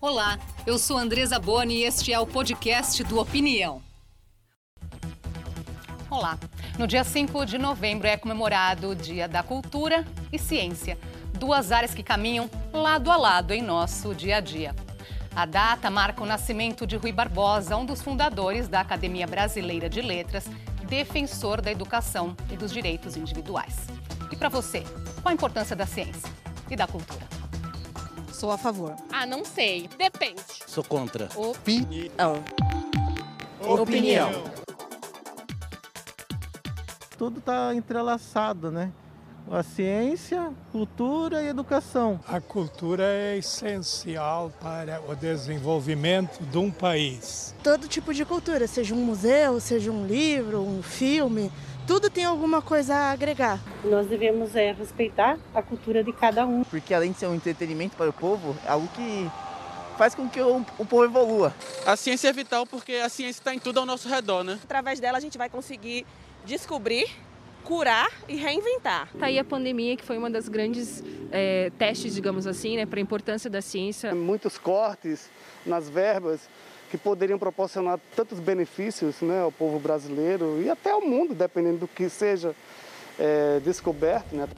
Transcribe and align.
Olá, 0.00 0.38
eu 0.64 0.78
sou 0.78 0.96
Andresa 0.96 1.40
Boni 1.40 1.78
e 1.78 1.82
este 1.82 2.12
é 2.12 2.20
o 2.20 2.24
podcast 2.26 3.02
do 3.02 3.18
Opinião. 3.18 3.82
Olá, 6.08 6.38
no 6.78 6.86
dia 6.86 7.02
5 7.02 7.44
de 7.44 7.58
novembro 7.58 8.06
é 8.06 8.16
comemorado 8.16 8.90
o 8.90 8.94
Dia 8.94 9.26
da 9.26 9.42
Cultura 9.42 10.06
e 10.32 10.38
Ciência, 10.38 10.96
duas 11.34 11.72
áreas 11.72 11.94
que 11.94 12.04
caminham 12.04 12.48
lado 12.72 13.10
a 13.10 13.16
lado 13.16 13.52
em 13.52 13.60
nosso 13.60 14.14
dia 14.14 14.36
a 14.36 14.40
dia. 14.40 14.72
A 15.34 15.44
data 15.44 15.90
marca 15.90 16.22
o 16.22 16.26
nascimento 16.26 16.86
de 16.86 16.96
Rui 16.96 17.10
Barbosa, 17.10 17.76
um 17.76 17.84
dos 17.84 18.00
fundadores 18.00 18.68
da 18.68 18.78
Academia 18.78 19.26
Brasileira 19.26 19.88
de 19.88 20.00
Letras, 20.00 20.44
defensor 20.88 21.60
da 21.60 21.72
educação 21.72 22.36
e 22.52 22.56
dos 22.56 22.72
direitos 22.72 23.16
individuais. 23.16 23.88
E 24.30 24.36
para 24.36 24.48
você, 24.48 24.84
qual 25.22 25.32
a 25.32 25.34
importância 25.34 25.74
da 25.74 25.86
ciência 25.86 26.30
e 26.70 26.76
da 26.76 26.86
cultura? 26.86 27.37
Sou 28.38 28.52
a 28.52 28.56
favor. 28.56 28.94
Ah, 29.10 29.26
não 29.26 29.44
sei. 29.44 29.90
Depende. 29.98 30.40
Sou 30.64 30.84
contra. 30.84 31.28
Opinião. 31.34 32.44
Opinião. 33.60 34.30
Tudo 37.18 37.40
está 37.40 37.74
entrelaçado, 37.74 38.70
né? 38.70 38.92
A 39.50 39.64
ciência, 39.64 40.52
cultura 40.70 41.42
e 41.42 41.48
educação. 41.48 42.20
A 42.28 42.40
cultura 42.40 43.02
é 43.02 43.38
essencial 43.38 44.52
para 44.60 45.02
o 45.08 45.16
desenvolvimento 45.16 46.40
de 46.44 46.58
um 46.58 46.70
país. 46.70 47.52
Todo 47.60 47.88
tipo 47.88 48.14
de 48.14 48.24
cultura, 48.24 48.68
seja 48.68 48.94
um 48.94 49.04
museu, 49.04 49.58
seja 49.58 49.90
um 49.90 50.06
livro, 50.06 50.60
um 50.60 50.80
filme, 50.80 51.50
tudo 51.88 52.10
tem 52.10 52.26
alguma 52.26 52.60
coisa 52.60 52.94
a 52.94 53.10
agregar. 53.12 53.58
Nós 53.82 54.06
devemos 54.06 54.54
é, 54.54 54.72
respeitar 54.72 55.38
a 55.54 55.62
cultura 55.62 56.04
de 56.04 56.12
cada 56.12 56.46
um. 56.46 56.62
Porque 56.62 56.92
além 56.92 57.12
de 57.12 57.18
ser 57.18 57.26
um 57.26 57.34
entretenimento 57.34 57.96
para 57.96 58.10
o 58.10 58.12
povo, 58.12 58.54
é 58.66 58.68
algo 58.68 58.86
que 58.88 59.26
faz 59.96 60.14
com 60.14 60.28
que 60.28 60.38
o, 60.38 60.58
o 60.78 60.84
povo 60.84 61.04
evolua. 61.04 61.54
A 61.86 61.96
ciência 61.96 62.28
é 62.28 62.32
vital 62.32 62.66
porque 62.66 62.92
a 62.96 63.08
ciência 63.08 63.40
está 63.40 63.54
em 63.54 63.58
tudo 63.58 63.80
ao 63.80 63.86
nosso 63.86 64.06
redor, 64.06 64.44
né? 64.44 64.58
Através 64.62 65.00
dela 65.00 65.16
a 65.16 65.20
gente 65.20 65.38
vai 65.38 65.48
conseguir 65.48 66.04
descobrir, 66.44 67.08
curar 67.64 68.10
e 68.28 68.36
reinventar. 68.36 69.08
Tá 69.18 69.26
aí 69.26 69.38
a 69.38 69.44
pandemia 69.44 69.96
que 69.96 70.04
foi 70.04 70.18
uma 70.18 70.28
das 70.28 70.46
grandes 70.46 71.02
é, 71.32 71.72
testes, 71.78 72.14
digamos 72.14 72.46
assim, 72.46 72.76
né, 72.76 72.84
para 72.84 73.00
a 73.00 73.02
importância 73.02 73.48
da 73.48 73.62
ciência. 73.62 74.14
Muitos 74.14 74.58
cortes 74.58 75.30
nas 75.64 75.88
verbas 75.88 76.48
que 76.90 76.98
poderiam 76.98 77.38
proporcionar 77.38 77.98
tantos 78.16 78.40
benefícios 78.40 79.20
né, 79.20 79.42
ao 79.42 79.52
povo 79.52 79.78
brasileiro 79.78 80.60
e 80.62 80.70
até 80.70 80.90
ao 80.90 81.00
mundo, 81.00 81.34
dependendo 81.34 81.78
do 81.78 81.88
que 81.88 82.08
seja 82.08 82.54
é, 83.18 83.60
descoberto. 83.60 84.34
Né. 84.34 84.48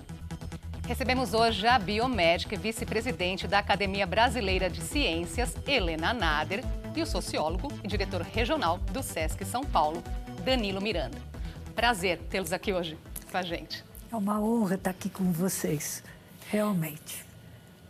Recebemos 0.86 1.34
hoje 1.34 1.66
a 1.66 1.78
biomédica 1.78 2.54
e 2.54 2.58
vice-presidente 2.58 3.46
da 3.46 3.58
Academia 3.58 4.06
Brasileira 4.06 4.68
de 4.68 4.80
Ciências, 4.80 5.54
Helena 5.66 6.12
Nader, 6.12 6.64
e 6.96 7.02
o 7.02 7.06
sociólogo 7.06 7.68
e 7.84 7.88
diretor 7.88 8.22
regional 8.22 8.78
do 8.78 9.02
SESC 9.02 9.44
São 9.44 9.62
Paulo, 9.62 10.02
Danilo 10.44 10.80
Miranda. 10.80 11.18
Prazer 11.74 12.18
tê-los 12.28 12.52
aqui 12.52 12.72
hoje 12.72 12.98
com 13.30 13.36
a 13.36 13.42
gente. 13.42 13.84
É 14.10 14.16
uma 14.16 14.40
honra 14.40 14.74
estar 14.74 14.90
aqui 14.90 15.08
com 15.08 15.30
vocês, 15.30 16.02
realmente. 16.48 17.24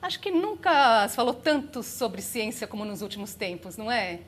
Acho 0.03 0.21
que 0.21 0.31
nunca 0.31 1.09
se 1.09 1.17
falou 1.17 1.35
tanto 1.35 1.83
sobre 1.83 2.21
ciência 2.21 2.67
como 2.67 2.85
nos 2.85 3.03
últimos 3.03 3.35
tempos, 3.35 3.77
não 3.77 3.91
é, 3.91 4.21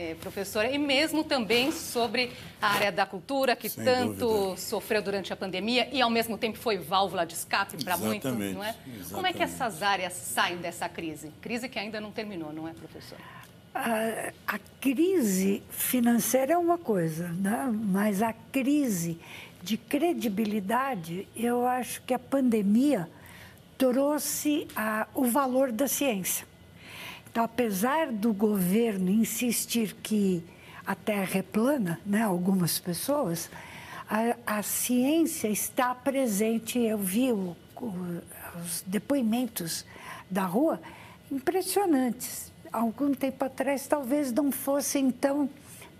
é 0.00 0.14
professora? 0.14 0.70
E 0.70 0.78
mesmo 0.78 1.22
também 1.22 1.70
sobre 1.70 2.32
a 2.60 2.68
área 2.68 2.92
da 2.92 3.04
cultura, 3.04 3.54
que 3.54 3.68
Sem 3.68 3.84
tanto 3.84 4.26
dúvida. 4.26 4.56
sofreu 4.56 5.02
durante 5.02 5.32
a 5.32 5.36
pandemia 5.36 5.88
e, 5.92 6.00
ao 6.00 6.08
mesmo 6.08 6.38
tempo, 6.38 6.58
foi 6.58 6.78
válvula 6.78 7.26
de 7.26 7.34
escape 7.34 7.82
para 7.84 7.96
muitos, 7.96 8.32
não 8.32 8.64
é? 8.64 8.70
Exatamente. 8.70 9.12
Como 9.12 9.26
é 9.26 9.32
que 9.32 9.42
essas 9.42 9.82
áreas 9.82 10.12
saem 10.14 10.56
dessa 10.56 10.88
crise? 10.88 11.30
Crise 11.40 11.68
que 11.68 11.78
ainda 11.78 12.00
não 12.00 12.10
terminou, 12.10 12.52
não 12.52 12.66
é, 12.66 12.72
professora? 12.72 13.20
A, 13.74 14.32
a 14.54 14.58
crise 14.80 15.62
financeira 15.70 16.54
é 16.54 16.58
uma 16.58 16.78
coisa, 16.78 17.28
né? 17.28 17.70
mas 17.72 18.22
a 18.22 18.32
crise 18.32 19.18
de 19.62 19.76
credibilidade, 19.76 21.28
eu 21.36 21.66
acho 21.66 22.02
que 22.02 22.14
a 22.14 22.18
pandemia 22.18 23.08
trouxe 23.76 24.66
a, 24.74 25.06
o 25.14 25.24
valor 25.24 25.70
da 25.70 25.86
ciência. 25.86 26.49
Então, 27.30 27.44
apesar 27.44 28.10
do 28.10 28.32
governo 28.32 29.10
insistir 29.10 29.94
que 30.02 30.42
a 30.84 30.94
Terra 30.94 31.38
é 31.38 31.42
plana, 31.42 32.00
né, 32.04 32.22
algumas 32.22 32.78
pessoas, 32.78 33.48
a, 34.08 34.58
a 34.58 34.62
ciência 34.62 35.48
está 35.48 35.94
presente. 35.94 36.78
Eu 36.78 36.98
vi 36.98 37.30
o, 37.30 37.56
o, 37.76 38.22
os 38.64 38.82
depoimentos 38.84 39.84
da 40.28 40.42
rua 40.42 40.80
impressionantes. 41.30 42.50
Algum 42.72 43.14
tempo 43.14 43.44
atrás, 43.44 43.86
talvez 43.86 44.32
não 44.32 44.50
fossem 44.50 45.10
tão, 45.10 45.48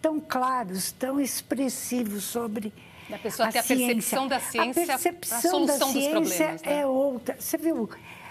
tão 0.02 0.18
claros, 0.20 0.90
tão 0.90 1.20
expressivos 1.20 2.24
sobre 2.24 2.72
da 3.08 3.18
pessoa 3.18 3.48
a 3.48 3.52
ter 3.52 3.58
a 3.58 3.62
percepção 3.62 4.28
da 4.28 4.38
ciência, 4.40 4.70
a, 4.70 4.86
percepção 4.86 5.38
a 5.38 5.40
solução 5.40 5.66
da 5.66 5.92
ciência 5.92 6.20
dos 6.20 6.32
problemas. 6.36 6.62
Né? 6.62 6.72
é 6.80 6.86
outra. 6.86 7.36
Você 7.38 7.56
viu, 7.58 7.90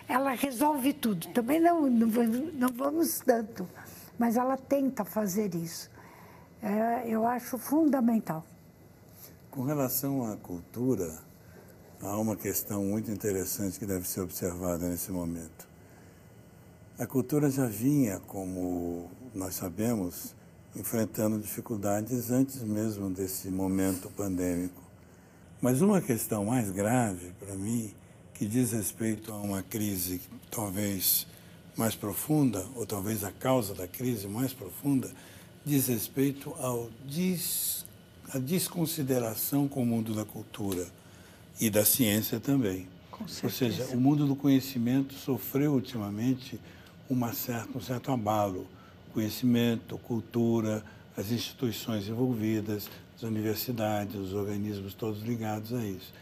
ela 0.10 0.32
resolve 0.32 0.92
tudo. 0.92 1.28
Também 1.28 1.60
não, 1.60 1.88
não, 1.88 2.68
vamos 2.74 3.20
tanto, 3.20 3.70
mas 4.18 4.36
ela 4.36 4.58
tenta 4.58 5.06
fazer 5.06 5.54
isso. 5.54 5.90
É, 6.62 7.08
eu 7.08 7.28
acho 7.28 7.60
fundamental. 7.60 8.44
Com 9.52 9.64
relação 9.64 10.26
à 10.26 10.36
cultura, 10.36 11.20
há 12.02 12.18
uma 12.18 12.36
questão 12.36 12.84
muito 12.84 13.12
interessante 13.12 13.78
que 13.78 13.86
deve 13.86 14.08
ser 14.08 14.22
observada 14.22 14.90
nesse 14.90 15.12
momento. 15.12 15.70
A 16.98 17.06
cultura 17.06 17.50
já 17.50 17.66
vinha, 17.66 18.20
como 18.20 19.10
nós 19.34 19.56
sabemos, 19.56 20.36
enfrentando 20.76 21.40
dificuldades 21.40 22.32
antes 22.32 22.62
mesmo 22.64 23.10
desse 23.10 23.50
momento 23.50 24.10
pandêmico. 24.10 24.82
Mas 25.62 25.82
uma 25.82 26.02
questão 26.02 26.46
mais 26.46 26.72
grave 26.72 27.32
para 27.40 27.56
mim, 27.56 27.94
que 28.40 28.46
diz 28.46 28.72
respeito 28.72 29.34
a 29.34 29.36
uma 29.36 29.62
crise 29.62 30.22
talvez 30.50 31.28
mais 31.76 31.94
profunda, 31.94 32.66
ou 32.74 32.86
talvez 32.86 33.26
a 33.26 33.34
causa 33.34 33.74
da 33.74 33.86
crise 33.86 34.30
mais 34.30 34.54
profunda, 34.54 35.12
diz 35.66 35.88
respeito 35.88 36.56
ao 36.58 36.90
des, 37.06 37.86
a 38.34 38.40
desconsideração 38.40 39.68
com 39.68 39.84
o 39.84 39.86
mundo 39.86 40.14
da 40.14 40.24
cultura 40.24 40.88
e 41.60 41.70
da 41.70 41.84
ciência 41.84 42.40
também. 42.40 42.88
Ou 43.44 43.50
seja, 43.50 43.88
o 43.88 44.00
mundo 44.00 44.26
do 44.26 44.38
conhecimento 44.38 45.16
sofreu 45.16 45.74
ultimamente 45.74 46.58
uma 47.10 47.34
certa, 47.34 47.78
um 47.78 47.82
certo 47.82 48.10
abalo 48.10 48.66
conhecimento, 49.14 49.98
cultura, 49.98 50.82
as 51.18 51.30
instituições 51.30 52.08
envolvidas, 52.08 52.90
as 53.18 53.24
universidades, 53.24 54.16
os 54.16 54.34
organismos 54.34 54.94
todos 54.94 55.22
ligados 55.24 55.74
a 55.74 55.84
isso. 55.86 56.14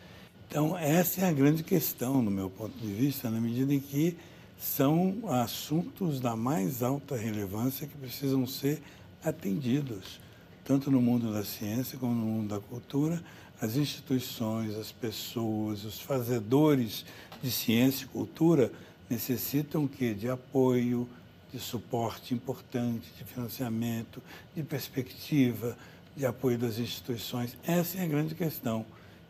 Então, 0.49 0.77
essa 0.77 1.21
é 1.21 1.29
a 1.29 1.33
grande 1.33 1.61
questão, 1.61 2.21
no 2.21 2.31
meu 2.31 2.49
ponto 2.49 2.77
de 2.77 2.87
vista, 2.87 3.29
na 3.29 3.39
medida 3.39 3.73
em 3.73 3.81
que 3.81 4.17
são 4.57 5.19
assuntos 5.27 6.21
da 6.21 6.37
mais 6.37 6.81
alta 6.81 7.17
relevância 7.17 7.85
que 7.85 7.97
precisam 7.97 8.47
ser 8.47 8.81
atendidos, 9.23 10.21
tanto 10.63 10.89
no 10.89 11.01
mundo 11.01 11.33
da 11.33 11.43
ciência 11.43 11.97
como 11.97 12.13
no 12.13 12.25
mundo 12.25 12.55
da 12.55 12.61
cultura. 12.61 13.21
As 13.59 13.75
instituições, 13.75 14.75
as 14.75 14.89
pessoas, 14.89 15.83
os 15.83 15.99
fazedores 15.99 17.05
de 17.43 17.51
ciência 17.51 18.05
e 18.05 18.07
cultura 18.07 18.71
necessitam 19.09 19.85
que 19.85 20.13
de 20.13 20.29
apoio, 20.29 21.09
de 21.51 21.59
suporte 21.59 22.33
importante, 22.33 23.05
de 23.17 23.23
financiamento, 23.25 24.23
de 24.55 24.63
perspectiva, 24.63 25.77
de 26.15 26.25
apoio 26.25 26.57
das 26.57 26.79
instituições. 26.79 27.57
Essa 27.65 27.97
é 27.97 28.03
a 28.03 28.07
grande 28.07 28.33
questão. 28.33 28.85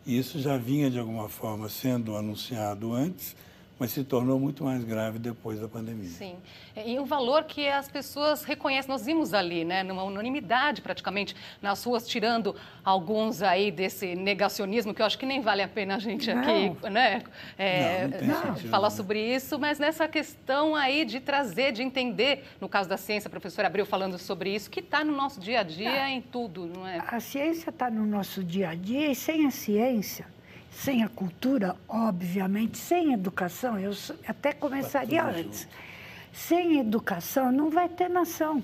Isso 0.08 0.40
já 0.40 0.56
vinha, 0.56 0.90
de 0.90 0.98
alguma 0.98 1.28
forma, 1.28 1.68
sendo 1.68 2.16
anunciado 2.16 2.94
antes, 2.94 3.36
mas 3.78 3.92
se 3.92 4.02
tornou 4.02 4.40
muito 4.40 4.64
mais 4.64 4.82
grave 4.82 5.18
depois 5.18 5.60
da 5.60 5.68
pandemia. 5.68 6.08
Sim. 6.08 6.36
E 6.84 6.98
um 6.98 7.04
valor 7.04 7.44
que 7.44 7.68
as 7.68 7.88
pessoas 7.88 8.42
reconhecem, 8.42 8.90
nós 8.90 9.04
vimos 9.06 9.32
ali, 9.32 9.64
né, 9.64 9.82
numa 9.82 10.02
unanimidade 10.02 10.82
praticamente 10.82 11.36
nas 11.62 11.82
ruas, 11.84 12.06
tirando 12.06 12.56
alguns 12.84 13.42
aí 13.42 13.70
desse 13.70 14.16
negacionismo, 14.16 14.92
que 14.92 15.00
eu 15.00 15.06
acho 15.06 15.18
que 15.18 15.26
nem 15.26 15.40
vale 15.40 15.62
a 15.62 15.68
pena 15.68 15.96
a 15.96 15.98
gente 15.98 16.32
não. 16.32 16.42
aqui 16.42 16.90
né, 16.90 17.22
é, 17.56 18.08
não, 18.22 18.46
não 18.46 18.56
falar 18.56 18.90
sobre 18.90 19.34
isso, 19.34 19.58
mas 19.58 19.78
nessa 19.78 20.08
questão 20.08 20.74
aí 20.74 21.04
de 21.04 21.20
trazer, 21.20 21.72
de 21.72 21.82
entender, 21.82 22.44
no 22.60 22.68
caso 22.68 22.88
da 22.88 22.96
ciência, 22.96 23.28
a 23.28 23.30
professora 23.30 23.68
Abreu 23.68 23.86
falando 23.86 24.18
sobre 24.18 24.54
isso, 24.54 24.70
que 24.70 24.80
está 24.80 25.04
no 25.04 25.14
nosso 25.14 25.40
dia 25.40 25.60
a 25.60 25.62
dia 25.62 26.10
em 26.10 26.20
tudo, 26.20 26.66
não 26.66 26.86
é? 26.86 27.02
A 27.06 27.20
ciência 27.20 27.70
está 27.70 27.90
no 27.90 28.04
nosso 28.04 28.42
dia 28.42 28.70
a 28.70 28.74
dia 28.74 29.10
e 29.10 29.14
sem 29.14 29.46
a 29.46 29.50
ciência 29.50 30.37
sem 30.78 31.02
a 31.02 31.08
cultura, 31.08 31.74
obviamente, 31.88 32.78
sem 32.78 33.12
educação, 33.12 33.78
eu 33.80 33.90
até 34.26 34.52
começaria 34.52 35.24
antes. 35.24 35.66
Sem 36.32 36.78
educação 36.78 37.50
não 37.50 37.68
vai 37.68 37.88
ter 37.88 38.08
nação. 38.08 38.62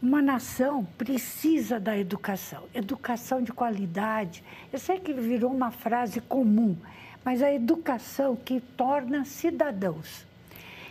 Uma 0.00 0.22
nação 0.22 0.84
precisa 0.96 1.80
da 1.80 1.98
educação, 1.98 2.62
educação 2.72 3.42
de 3.42 3.52
qualidade. 3.52 4.44
Eu 4.72 4.78
sei 4.78 5.00
que 5.00 5.12
virou 5.12 5.52
uma 5.52 5.72
frase 5.72 6.20
comum, 6.20 6.76
mas 7.24 7.42
a 7.42 7.52
educação 7.52 8.36
que 8.36 8.60
torna 8.60 9.24
cidadãos. 9.24 10.24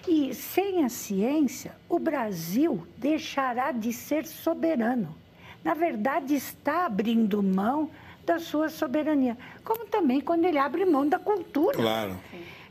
E 0.05 0.33
sem 0.33 0.83
a 0.83 0.89
ciência, 0.89 1.71
o 1.87 1.97
Brasil 1.97 2.85
deixará 2.97 3.71
de 3.71 3.93
ser 3.93 4.25
soberano. 4.25 5.15
Na 5.63 5.73
verdade, 5.73 6.35
está 6.35 6.85
abrindo 6.87 7.41
mão 7.41 7.89
da 8.25 8.39
sua 8.39 8.69
soberania, 8.69 9.37
como 9.63 9.85
também 9.85 10.21
quando 10.21 10.45
ele 10.45 10.57
abre 10.57 10.85
mão 10.85 11.07
da 11.07 11.19
cultura. 11.19 11.75
Claro. 11.75 12.17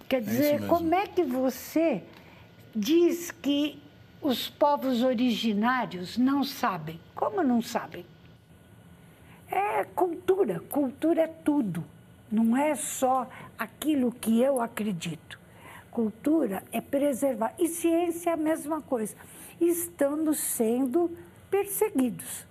Quer 0.08 0.20
dizer, 0.20 0.62
é 0.62 0.66
como 0.66 0.94
é 0.94 1.06
que 1.06 1.22
você 1.22 2.02
diz 2.75 3.31
que 3.31 3.82
os 4.20 4.49
povos 4.49 5.02
originários 5.02 6.16
não 6.16 6.44
sabem? 6.44 7.00
Como 7.14 7.43
não 7.43 7.60
sabem? 7.60 8.04
É 9.50 9.84
cultura. 9.84 10.60
Cultura 10.70 11.22
é 11.22 11.26
tudo. 11.26 11.84
Não 12.31 12.56
é 12.56 12.75
só 12.75 13.28
aquilo 13.58 14.10
que 14.12 14.40
eu 14.40 14.60
acredito. 14.60 15.38
Cultura 15.90 16.62
é 16.72 16.81
preservar. 16.81 17.55
E 17.58 17.69
ciência 17.69 18.31
é 18.31 18.32
a 18.32 18.37
mesma 18.37 18.81
coisa. 18.81 19.14
Estamos 19.60 20.38
sendo 20.38 21.10
perseguidos. 21.50 22.46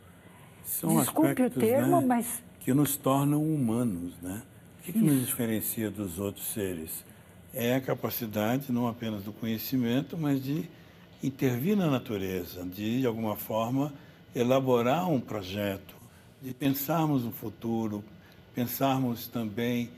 São 0.63 0.99
Desculpe 0.99 1.41
o 1.41 1.49
termo, 1.49 1.99
né, 1.99 2.07
mas. 2.07 2.43
Que 2.61 2.73
nos 2.73 2.95
tornam 2.95 3.43
humanos, 3.43 4.13
né? 4.21 4.41
O 4.79 4.83
que, 4.83 4.93
que 4.93 4.99
nos 4.99 5.19
diferencia 5.25 5.91
dos 5.91 6.17
outros 6.17 6.47
seres? 6.53 7.03
É 7.53 7.75
a 7.75 7.81
capacidade 7.81 8.71
não 8.71 8.87
apenas 8.87 9.23
do 9.23 9.33
conhecimento, 9.33 10.17
mas 10.17 10.43
de 10.43 10.69
intervir 11.21 11.75
na 11.75 11.87
natureza, 11.87 12.63
de, 12.63 13.01
de 13.01 13.05
alguma 13.05 13.35
forma, 13.35 13.93
elaborar 14.33 15.09
um 15.09 15.19
projeto, 15.19 15.93
de 16.41 16.53
pensarmos 16.53 17.23
no 17.23 17.31
futuro, 17.31 18.03
pensarmos 18.55 19.27
também 19.27 19.89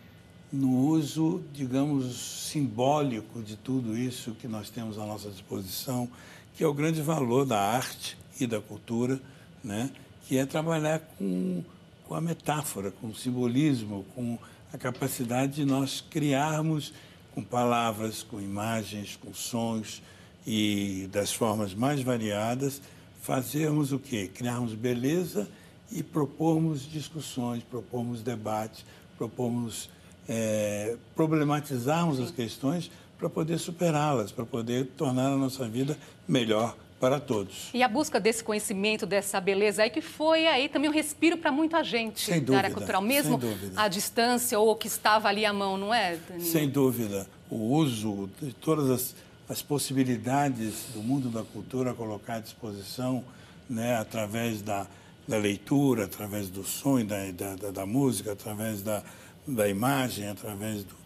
no 0.51 0.69
uso, 0.87 1.41
digamos, 1.53 2.49
simbólico 2.49 3.41
de 3.41 3.55
tudo 3.55 3.97
isso 3.97 4.35
que 4.35 4.47
nós 4.47 4.69
temos 4.69 4.99
à 4.99 5.05
nossa 5.05 5.29
disposição, 5.29 6.07
que 6.55 6.63
é 6.63 6.67
o 6.67 6.73
grande 6.73 7.01
valor 7.01 7.45
da 7.45 7.59
arte 7.59 8.17
e 8.39 8.45
da 8.45 8.61
cultura, 8.61 9.19
né? 9.63 9.89
que 10.27 10.37
é 10.37 10.45
trabalhar 10.45 10.99
com, 11.17 11.63
com 12.07 12.15
a 12.15 12.21
metáfora, 12.21 12.91
com 12.91 13.07
o 13.07 13.15
simbolismo, 13.15 14.05
com 14.15 14.37
a 14.71 14.77
capacidade 14.77 15.53
de 15.53 15.65
nós 15.65 16.03
criarmos 16.09 16.93
com 17.33 17.43
palavras, 17.43 18.23
com 18.23 18.39
imagens, 18.39 19.17
com 19.21 19.33
sons 19.33 20.01
e 20.45 21.09
das 21.11 21.33
formas 21.33 21.73
mais 21.73 22.01
variadas, 22.01 22.81
fazermos 23.21 23.91
o 23.91 23.99
quê? 23.99 24.29
Criarmos 24.33 24.73
beleza 24.73 25.49
e 25.91 26.03
propormos 26.03 26.89
discussões, 26.89 27.63
propormos 27.63 28.21
debates, 28.21 28.85
propormos 29.17 29.89
é, 30.27 30.95
problematizarmos 31.15 32.19
as 32.19 32.31
questões 32.31 32.89
para 33.23 33.29
poder 33.29 33.57
superá-las, 33.57 34.33
para 34.33 34.45
poder 34.45 34.85
tornar 34.97 35.27
a 35.27 35.37
nossa 35.37 35.65
vida 35.67 35.97
melhor 36.27 36.75
para 36.99 37.21
todos. 37.21 37.69
E 37.73 37.81
a 37.81 37.87
busca 37.87 38.19
desse 38.19 38.43
conhecimento, 38.43 39.05
dessa 39.05 39.39
beleza 39.39 39.83
aí, 39.83 39.89
que 39.89 40.01
foi 40.01 40.45
aí 40.45 40.67
também 40.67 40.89
um 40.89 40.93
respiro 40.93 41.37
para 41.37 41.49
muita 41.49 41.83
gente 41.85 42.19
sem 42.19 42.39
dúvida, 42.39 42.51
da 42.51 42.57
área 42.57 42.71
cultural, 42.71 43.01
mesmo 43.01 43.39
à 43.77 43.87
distância 43.87 44.59
ou 44.59 44.75
que 44.75 44.87
estava 44.87 45.29
ali 45.29 45.45
à 45.45 45.53
mão, 45.53 45.77
não 45.77 45.93
é, 45.93 46.17
Danilo? 46.17 46.49
Sem 46.49 46.69
dúvida. 46.69 47.25
O 47.49 47.75
uso 47.75 48.29
de 48.41 48.51
todas 48.53 48.89
as, 48.89 49.15
as 49.47 49.61
possibilidades 49.61 50.87
do 50.93 51.01
mundo 51.01 51.29
da 51.29 51.43
cultura 51.43 51.93
colocar 51.93 52.35
à 52.35 52.39
disposição, 52.39 53.23
né, 53.69 53.95
através 53.95 54.61
da, 54.61 54.85
da 55.25 55.37
leitura, 55.37 56.05
através 56.05 56.49
do 56.49 56.63
som, 56.65 57.03
da, 57.05 57.31
da, 57.31 57.71
da 57.71 57.85
música, 57.85 58.33
através 58.33 58.81
da, 58.81 59.01
da 59.47 59.69
imagem, 59.69 60.27
através 60.27 60.83
do, 60.83 61.02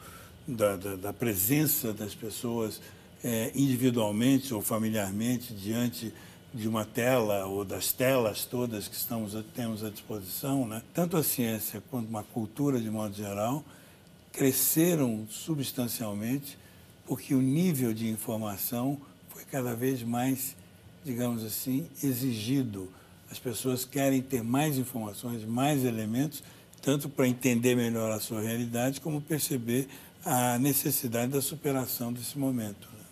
da, 0.48 0.76
da, 0.76 0.96
da, 0.96 1.14
presença 1.14 1.92
das 1.94 2.16
pessoas 2.16 2.80
é, 3.24 3.52
individualmente 3.54 4.54
ou 4.54 4.62
familiarmente 4.62 5.54
diante 5.54 6.14
de 6.54 6.68
uma 6.68 6.86
tela 6.86 7.46
ou 7.46 7.66
das 7.66 7.92
telas 7.92 8.46
todas 8.46 8.88
que 8.88 8.96
estamos, 8.96 9.36
temos 9.54 9.84
à 9.84 9.90
disposição, 9.90 10.68
né? 10.68 10.82
tanto 10.94 11.18
a 11.18 11.24
ciência 11.24 11.84
quanto 11.92 12.08
uma 12.08 12.24
cultura 12.24 12.80
de 12.80 12.90
modo 12.90 13.14
geral 13.14 13.64
cresceram 14.32 15.28
substancialmente 15.30 16.58
porque 17.06 17.34
o 17.34 17.42
nível 17.42 17.94
de 17.94 18.08
informação 18.08 19.00
foi 19.30 19.44
cada 19.46 19.74
vez 19.76 20.04
mais, 20.04 20.56
digamos 21.04 21.44
assim, 21.44 21.88
exigido. 22.04 22.90
As 23.32 23.40
pessoas 23.40 23.86
querem 23.86 24.22
ter 24.22 24.44
mais 24.44 24.78
informações, 24.78 25.44
mais 25.44 25.84
elementos 25.84 26.44
tanto 26.82 27.10
para 27.10 27.28
entender 27.28 27.76
melhor 27.76 28.12
a 28.12 28.20
sua 28.20 28.42
realidade, 28.42 29.02
como 29.02 29.20
perceber 29.20 29.90
a 30.26 30.58
necessidade 30.60 31.32
da 31.32 31.42
superação 31.42 32.12
desse 32.12 32.38
momento. 32.38 32.88
Né? 32.92 33.04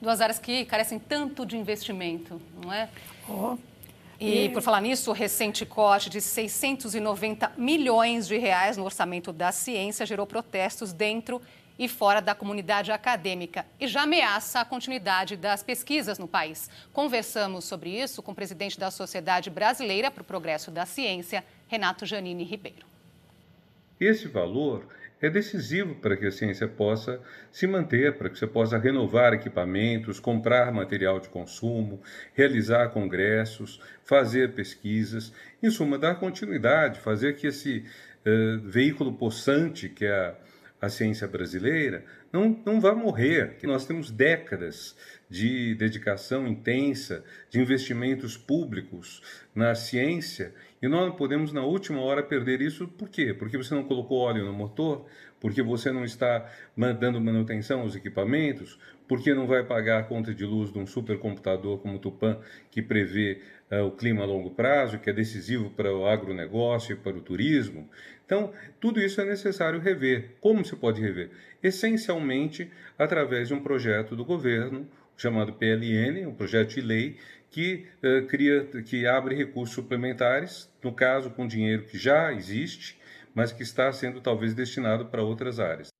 Duas 0.00 0.20
áreas 0.20 0.38
que 0.38 0.64
carecem 0.64 0.98
tanto 0.98 1.46
de 1.46 1.56
investimento, 1.56 2.40
não 2.62 2.72
é? 2.72 2.88
Oh. 3.28 3.56
E, 4.20 4.48
por 4.50 4.62
falar 4.62 4.80
nisso, 4.80 5.10
o 5.10 5.14
recente 5.14 5.66
corte 5.66 6.08
de 6.08 6.20
690 6.20 7.52
milhões 7.58 8.26
de 8.26 8.38
reais 8.38 8.76
no 8.76 8.84
orçamento 8.84 9.32
da 9.32 9.50
ciência 9.52 10.06
gerou 10.06 10.26
protestos 10.26 10.92
dentro 10.92 11.42
e 11.78 11.88
fora 11.88 12.20
da 12.20 12.34
comunidade 12.34 12.92
acadêmica 12.92 13.66
e 13.80 13.88
já 13.88 14.02
ameaça 14.02 14.60
a 14.60 14.64
continuidade 14.64 15.36
das 15.36 15.62
pesquisas 15.62 16.18
no 16.18 16.28
país. 16.28 16.70
Conversamos 16.92 17.64
sobre 17.64 17.90
isso 17.90 18.22
com 18.22 18.32
o 18.32 18.34
presidente 18.34 18.78
da 18.78 18.90
Sociedade 18.90 19.50
Brasileira 19.50 20.10
para 20.10 20.22
o 20.22 20.24
Progresso 20.24 20.70
da 20.70 20.86
Ciência, 20.86 21.44
Renato 21.68 22.06
Janine 22.06 22.44
Ribeiro. 22.44 22.86
Esse 23.98 24.28
valor 24.28 24.86
é 25.20 25.30
decisivo 25.30 25.94
para 25.94 26.16
que 26.16 26.26
a 26.26 26.30
ciência 26.30 26.68
possa 26.68 27.20
se 27.50 27.66
manter, 27.66 28.16
para 28.18 28.28
que 28.28 28.38
você 28.38 28.46
possa 28.46 28.78
renovar 28.78 29.32
equipamentos, 29.32 30.20
comprar 30.20 30.72
material 30.72 31.18
de 31.20 31.28
consumo, 31.28 32.02
realizar 32.34 32.88
congressos, 32.90 33.80
fazer 34.04 34.52
pesquisas, 34.52 35.32
em 35.62 35.70
suma, 35.70 35.98
dar 35.98 36.16
continuidade, 36.16 37.00
fazer 37.00 37.36
que 37.36 37.46
esse 37.46 37.84
uh, 38.26 38.60
veículo 38.68 39.12
possante 39.14 39.88
que 39.88 40.04
é 40.04 40.12
a, 40.12 40.34
a 40.84 40.88
ciência 40.88 41.26
brasileira 41.26 42.04
não, 42.32 42.60
não 42.64 42.80
vá 42.80 42.94
morrer, 42.94 43.56
nós 43.62 43.86
temos 43.86 44.10
décadas 44.10 44.96
de 45.28 45.74
dedicação 45.74 46.46
intensa, 46.46 47.24
de 47.50 47.60
investimentos 47.60 48.36
públicos 48.36 49.22
na 49.54 49.74
ciência 49.74 50.54
e 50.84 50.88
nós 50.88 51.08
não 51.08 51.16
podemos, 51.16 51.50
na 51.50 51.62
última 51.62 52.00
hora, 52.00 52.22
perder 52.22 52.60
isso. 52.60 52.86
Por 52.86 53.08
quê? 53.08 53.32
Porque 53.32 53.56
você 53.56 53.74
não 53.74 53.84
colocou 53.84 54.18
óleo 54.18 54.44
no 54.44 54.52
motor, 54.52 55.06
porque 55.40 55.62
você 55.62 55.90
não 55.90 56.04
está 56.04 56.46
dando 57.00 57.20
manutenção 57.20 57.80
aos 57.80 57.96
equipamentos, 57.96 58.78
porque 59.08 59.32
não 59.32 59.46
vai 59.46 59.64
pagar 59.64 60.00
a 60.00 60.02
conta 60.02 60.34
de 60.34 60.44
luz 60.44 60.70
de 60.70 60.78
um 60.78 60.86
supercomputador 60.86 61.78
como 61.78 61.96
o 61.96 61.98
Tupan, 61.98 62.38
que 62.70 62.82
prevê 62.82 63.40
o 63.70 63.90
clima 63.90 64.22
a 64.22 64.26
longo 64.26 64.50
prazo, 64.50 64.98
que 64.98 65.10
é 65.10 65.12
decisivo 65.12 65.70
para 65.70 65.92
o 65.92 66.06
agronegócio 66.06 66.92
e 66.92 66.96
para 66.96 67.16
o 67.16 67.20
turismo. 67.20 67.88
Então, 68.24 68.52
tudo 68.80 69.00
isso 69.00 69.20
é 69.20 69.24
necessário 69.24 69.80
rever. 69.80 70.36
Como 70.40 70.64
se 70.64 70.76
pode 70.76 71.00
rever? 71.00 71.30
Essencialmente 71.62 72.70
através 72.98 73.48
de 73.48 73.54
um 73.54 73.62
projeto 73.62 74.14
do 74.14 74.24
governo 74.24 74.88
chamado 75.16 75.52
PLN, 75.52 76.26
um 76.26 76.34
projeto 76.34 76.74
de 76.74 76.80
lei 76.80 77.16
que 77.50 77.86
uh, 78.02 78.26
cria, 78.26 78.64
que 78.84 79.06
abre 79.06 79.34
recursos 79.34 79.74
suplementares, 79.74 80.68
no 80.82 80.92
caso 80.92 81.30
com 81.30 81.46
dinheiro 81.46 81.84
que 81.84 81.96
já 81.96 82.32
existe, 82.32 82.98
mas 83.32 83.52
que 83.52 83.62
está 83.62 83.92
sendo 83.92 84.20
talvez 84.20 84.54
destinado 84.54 85.06
para 85.06 85.22
outras 85.22 85.60
áreas. 85.60 85.93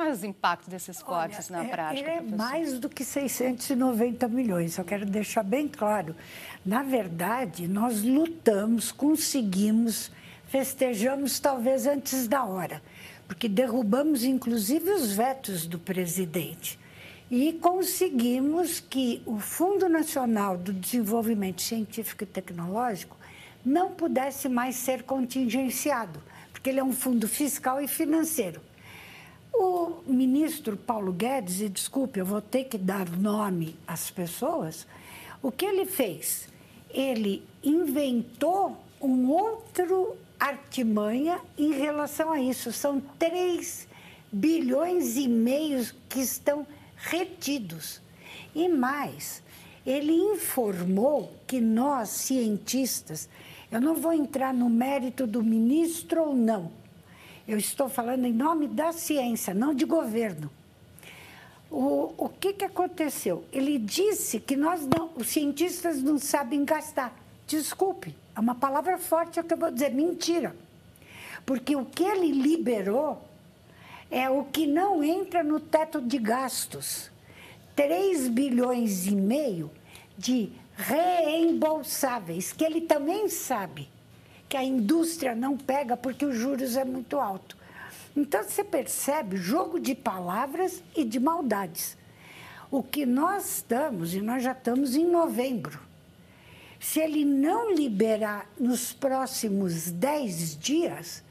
Quais 0.00 0.16
os 0.16 0.24
impactos 0.24 0.68
desses 0.68 1.02
cortes 1.02 1.50
Olha, 1.50 1.62
na 1.62 1.68
é, 1.68 1.70
prática? 1.70 2.10
É 2.10 2.20
mais 2.22 2.78
do 2.78 2.88
que 2.88 3.04
690 3.04 4.28
milhões, 4.28 4.78
eu 4.78 4.84
quero 4.84 5.04
deixar 5.04 5.42
bem 5.42 5.68
claro. 5.68 6.16
Na 6.64 6.82
verdade, 6.82 7.68
nós 7.68 8.02
lutamos, 8.02 8.90
conseguimos, 8.90 10.10
festejamos 10.46 11.38
talvez 11.38 11.86
antes 11.86 12.26
da 12.26 12.46
hora, 12.46 12.80
porque 13.28 13.46
derrubamos 13.46 14.24
inclusive 14.24 14.90
os 14.90 15.12
vetos 15.12 15.66
do 15.66 15.78
presidente 15.78 16.78
e 17.30 17.52
conseguimos 17.52 18.80
que 18.80 19.22
o 19.26 19.38
Fundo 19.38 19.86
Nacional 19.86 20.56
do 20.56 20.72
Desenvolvimento 20.72 21.60
Científico 21.60 22.24
e 22.24 22.26
Tecnológico 22.26 23.18
não 23.62 23.90
pudesse 23.90 24.48
mais 24.48 24.76
ser 24.76 25.02
contingenciado, 25.02 26.22
porque 26.50 26.70
ele 26.70 26.80
é 26.80 26.84
um 26.84 26.94
fundo 26.94 27.28
fiscal 27.28 27.82
e 27.82 27.86
financeiro. 27.86 28.62
O 29.52 30.02
ministro 30.06 30.76
Paulo 30.76 31.12
Guedes, 31.12 31.60
e 31.60 31.68
desculpe, 31.68 32.20
eu 32.20 32.26
vou 32.26 32.40
ter 32.40 32.64
que 32.64 32.78
dar 32.78 33.08
nome 33.10 33.76
às 33.86 34.10
pessoas, 34.10 34.86
o 35.42 35.50
que 35.50 35.64
ele 35.64 35.84
fez? 35.84 36.48
Ele 36.90 37.42
inventou 37.62 38.76
um 39.00 39.30
outro 39.30 40.16
artimanha 40.38 41.40
em 41.58 41.72
relação 41.72 42.32
a 42.32 42.40
isso. 42.40 42.72
São 42.72 43.00
3 43.18 43.88
bilhões 44.32 45.16
e 45.16 45.28
meio 45.28 45.84
que 46.08 46.20
estão 46.20 46.66
retidos. 46.96 48.00
E 48.54 48.68
mais, 48.68 49.42
ele 49.86 50.12
informou 50.12 51.32
que 51.46 51.60
nós, 51.60 52.08
cientistas, 52.10 53.28
eu 53.70 53.80
não 53.80 53.94
vou 53.94 54.12
entrar 54.12 54.52
no 54.52 54.68
mérito 54.68 55.26
do 55.26 55.42
ministro 55.42 56.22
ou 56.22 56.34
não, 56.34 56.70
eu 57.50 57.58
estou 57.58 57.88
falando 57.88 58.24
em 58.26 58.32
nome 58.32 58.68
da 58.68 58.92
ciência, 58.92 59.52
não 59.52 59.74
de 59.74 59.84
governo. 59.84 60.48
O, 61.68 62.14
o 62.16 62.28
que, 62.28 62.52
que 62.52 62.64
aconteceu? 62.64 63.44
Ele 63.52 63.76
disse 63.76 64.38
que 64.38 64.54
nós 64.54 64.86
não, 64.86 65.10
os 65.16 65.26
cientistas 65.26 66.00
não 66.00 66.16
sabem 66.16 66.64
gastar. 66.64 67.12
Desculpe, 67.48 68.14
é 68.36 68.38
uma 68.38 68.54
palavra 68.54 68.96
forte 68.98 69.40
é 69.40 69.42
que 69.42 69.52
eu 69.52 69.58
vou 69.58 69.68
dizer, 69.68 69.92
mentira. 69.92 70.54
Porque 71.44 71.74
o 71.74 71.84
que 71.84 72.04
ele 72.04 72.30
liberou 72.30 73.20
é 74.08 74.30
o 74.30 74.44
que 74.44 74.64
não 74.64 75.02
entra 75.02 75.42
no 75.42 75.58
teto 75.58 76.00
de 76.00 76.18
gastos. 76.18 77.10
3 77.74 78.28
bilhões 78.28 79.08
e 79.08 79.16
meio 79.16 79.72
de 80.16 80.52
reembolsáveis, 80.76 82.52
que 82.52 82.62
ele 82.62 82.82
também 82.82 83.28
sabe 83.28 83.88
que 84.50 84.56
a 84.56 84.64
indústria 84.64 85.32
não 85.32 85.56
pega 85.56 85.96
porque 85.96 86.26
os 86.26 86.36
juros 86.36 86.76
é 86.76 86.84
muito 86.84 87.20
alto. 87.20 87.56
Então 88.16 88.42
você 88.42 88.64
percebe 88.64 89.36
jogo 89.36 89.78
de 89.78 89.94
palavras 89.94 90.82
e 90.96 91.04
de 91.04 91.20
maldades. 91.20 91.96
O 92.68 92.82
que 92.82 93.06
nós 93.06 93.58
estamos, 93.58 94.12
e 94.12 94.20
nós 94.20 94.42
já 94.42 94.50
estamos 94.50 94.96
em 94.96 95.06
novembro, 95.06 95.80
se 96.80 96.98
ele 96.98 97.24
não 97.24 97.72
liberar 97.72 98.50
nos 98.58 98.92
próximos 98.92 99.88
10 99.88 100.58
dias, 100.58 101.22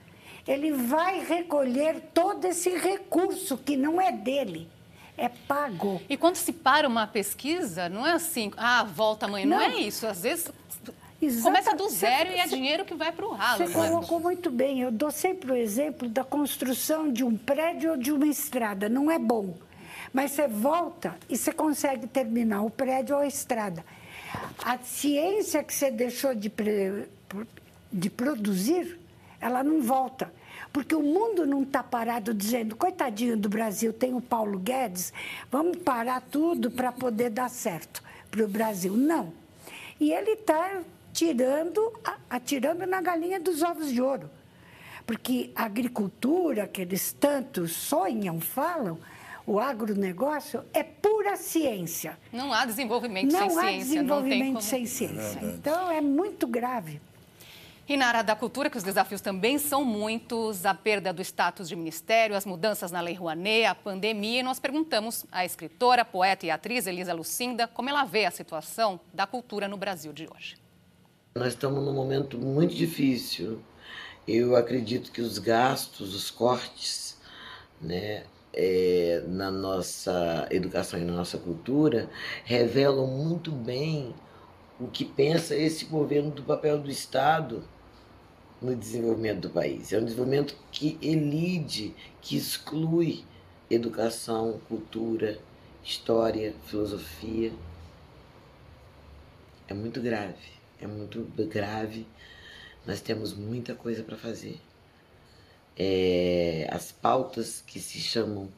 ele 0.47 0.71
vai 0.71 1.19
recolher 1.19 1.99
todo 2.13 2.45
esse 2.45 2.69
recurso 2.69 3.57
que 3.57 3.75
não 3.75 3.99
é 3.99 4.13
dele. 4.13 4.69
É 5.17 5.27
pago. 5.27 6.01
E 6.07 6.15
quando 6.15 6.38
se 6.38 6.53
para 6.53 6.88
uma 6.88 7.05
pesquisa, 7.05 7.89
não 7.89 8.07
é 8.07 8.13
assim, 8.13 8.53
ah, 8.55 8.85
volta 8.85 9.25
amanhã. 9.25 9.45
Não, 9.45 9.57
não 9.57 9.63
é 9.63 9.75
isso. 9.81 10.07
Às 10.07 10.21
vezes 10.21 10.49
Começa 11.43 11.75
do 11.75 11.89
zero 11.89 12.29
você, 12.29 12.38
e 12.38 12.39
é 12.39 12.47
dinheiro 12.47 12.85
que 12.85 12.93
vai 12.93 13.11
para 13.11 13.25
o 13.25 13.33
ralo. 13.33 13.57
Você 13.57 13.63
é? 13.63 13.73
colocou 13.73 14.19
muito 14.21 14.49
bem. 14.49 14.81
Eu 14.81 14.91
dou 14.91 15.11
sempre 15.11 15.51
o 15.51 15.55
exemplo 15.55 16.07
da 16.07 16.23
construção 16.23 17.11
de 17.11 17.25
um 17.25 17.35
prédio 17.35 17.91
ou 17.91 17.97
de 17.97 18.11
uma 18.11 18.27
estrada. 18.27 18.88
Não 18.88 19.11
é 19.11 19.19
bom. 19.19 19.53
Mas 20.13 20.31
você 20.31 20.47
volta 20.47 21.17
e 21.27 21.38
você 21.38 21.51
consegue 21.51 22.07
terminar 22.07 22.61
o 22.61 22.69
prédio 22.69 23.17
ou 23.17 23.21
a 23.21 23.27
estrada. 23.27 23.83
A 24.63 24.77
ciência 24.77 25.63
que 25.63 25.73
você 25.73 25.91
deixou 25.91 26.33
de, 26.33 26.51
de 27.91 28.09
produzir, 28.09 28.97
ela 29.41 29.61
não 29.61 29.81
volta. 29.81 30.31
Porque 30.71 30.95
o 30.95 31.01
mundo 31.01 31.45
não 31.45 31.63
está 31.63 31.83
parado 31.83 32.33
dizendo, 32.33 32.75
coitadinho 32.75 33.35
do 33.35 33.49
Brasil, 33.49 33.91
tem 33.91 34.13
o 34.13 34.21
Paulo 34.21 34.59
Guedes, 34.59 35.11
vamos 35.51 35.77
parar 35.77 36.21
tudo 36.21 36.69
para 36.69 36.91
poder 36.91 37.29
dar 37.29 37.49
certo 37.49 38.03
para 38.29 38.43
o 38.43 38.47
Brasil. 38.47 38.95
Não. 38.95 39.33
E 39.99 40.13
ele 40.13 40.31
está 40.31 40.81
tirando, 41.13 41.94
atirando 42.30 42.86
na 42.86 43.01
galinha 43.01 43.39
dos 43.39 43.62
ovos 43.62 43.92
de 43.92 44.01
ouro. 44.01 44.30
Porque 45.06 45.51
a 45.56 45.63
agricultura, 45.63 46.68
que 46.68 46.82
eles 46.82 47.12
tanto 47.12 47.68
sonham, 47.68 48.39
falam, 48.39 49.00
o 49.46 49.60
agronegócio 49.60 50.63
é 50.72 50.84
pura 50.84 51.36
ciência. 51.36 52.18
Não 52.32 52.54
há 52.54 52.66
desenvolvimento 52.66 53.32
não 53.32 53.39
sem 53.39 53.48
há 53.48 53.62
ciência. 53.62 53.78
Desenvolvimento 53.86 54.54
não 54.54 54.60
há 54.60 54.62
desenvolvimento 54.62 54.62
sem 54.62 54.86
ciência. 54.86 55.39
É 55.39 55.46
então, 55.46 55.92
é 55.92 56.00
muito 56.01 56.46
grave. 56.46 57.01
E 57.88 57.98
na 57.98 58.06
área 58.06 58.24
da 58.24 58.36
cultura, 58.36 58.70
que 58.70 58.78
os 58.78 58.84
desafios 58.84 59.20
também 59.20 59.58
são 59.58 59.84
muitos, 59.84 60.63
a 60.63 60.75
perda 60.75 61.12
do 61.12 61.24
status 61.24 61.68
de 61.68 61.75
ministério, 61.75 62.36
as 62.36 62.46
mudanças 62.46 62.92
na 62.92 63.01
Lei 63.01 63.16
Rouanet, 63.16 63.66
a 63.66 63.74
pandemia, 63.74 64.42
e 64.42 64.44
nós 64.44 64.60
perguntamos 64.60 65.25
à 65.32 65.44
escritora, 65.44 66.06
poeta 66.06 66.46
e 66.46 66.51
atriz 66.51 66.86
Elisa 66.86 67.12
Lucinda 67.12 67.68
como 67.68 67.89
ela 67.89 68.04
vê 68.04 68.25
a 68.25 68.32
situação 68.32 69.00
da 69.12 69.25
cultura 69.25 69.68
no 69.68 69.75
Brasil 69.75 70.13
de 70.13 70.30
hoje. 70.32 70.68
Nós 71.39 71.53
estamos 71.53 71.81
num 71.81 71.93
momento 71.93 72.38
muito 72.38 72.75
difícil. 72.75 73.62
Eu 74.27 74.58
acredito 74.58 75.10
que 75.10 75.22
os 75.22 75.38
gastos, 75.38 76.13
os 76.13 76.29
cortes, 76.29 77.17
né, 77.79 78.25
é, 78.53 79.24
na 79.25 79.50
nossa 79.50 80.50
educação 80.51 81.00
e 81.00 81.05
na 81.05 81.13
nossa 81.13 81.38
cultura 81.38 82.10
revelam 82.43 83.08
muito 83.08 83.53
bem 83.53 84.13
o 84.77 84.88
que 84.88 85.05
pensa 85.05 85.55
esse 85.55 85.86
governo 85.86 86.29
do 86.29 86.43
papel 86.43 86.77
do 86.77 86.91
Estado 86.91 87.63
no 88.62 88.75
desenvolvimento 88.75 89.39
do 89.39 89.50
país. 89.50 89.93
É 89.93 89.98
um 89.98 90.03
desenvolvimento 90.03 90.58
que 90.74 90.98
elide, 91.01 91.96
que 92.22 92.36
exclui 92.36 93.24
educação, 93.72 94.60
cultura, 94.67 95.39
história, 95.86 96.53
filosofia. 96.65 97.53
É 99.69 99.74
muito 99.74 100.01
grave 100.01 100.59
é 100.81 100.88
muito 100.88 101.21
grave. 101.48 102.07
Nós 102.86 103.01
temos 103.01 103.33
muita 103.33 103.75
coisa 103.75 104.03
para 104.03 104.17
fazer. 104.17 104.59
É, 105.77 106.67
as 106.71 106.91
pautas 106.91 107.63
que 107.65 107.79
se 107.79 108.00
chamam, 108.00 108.50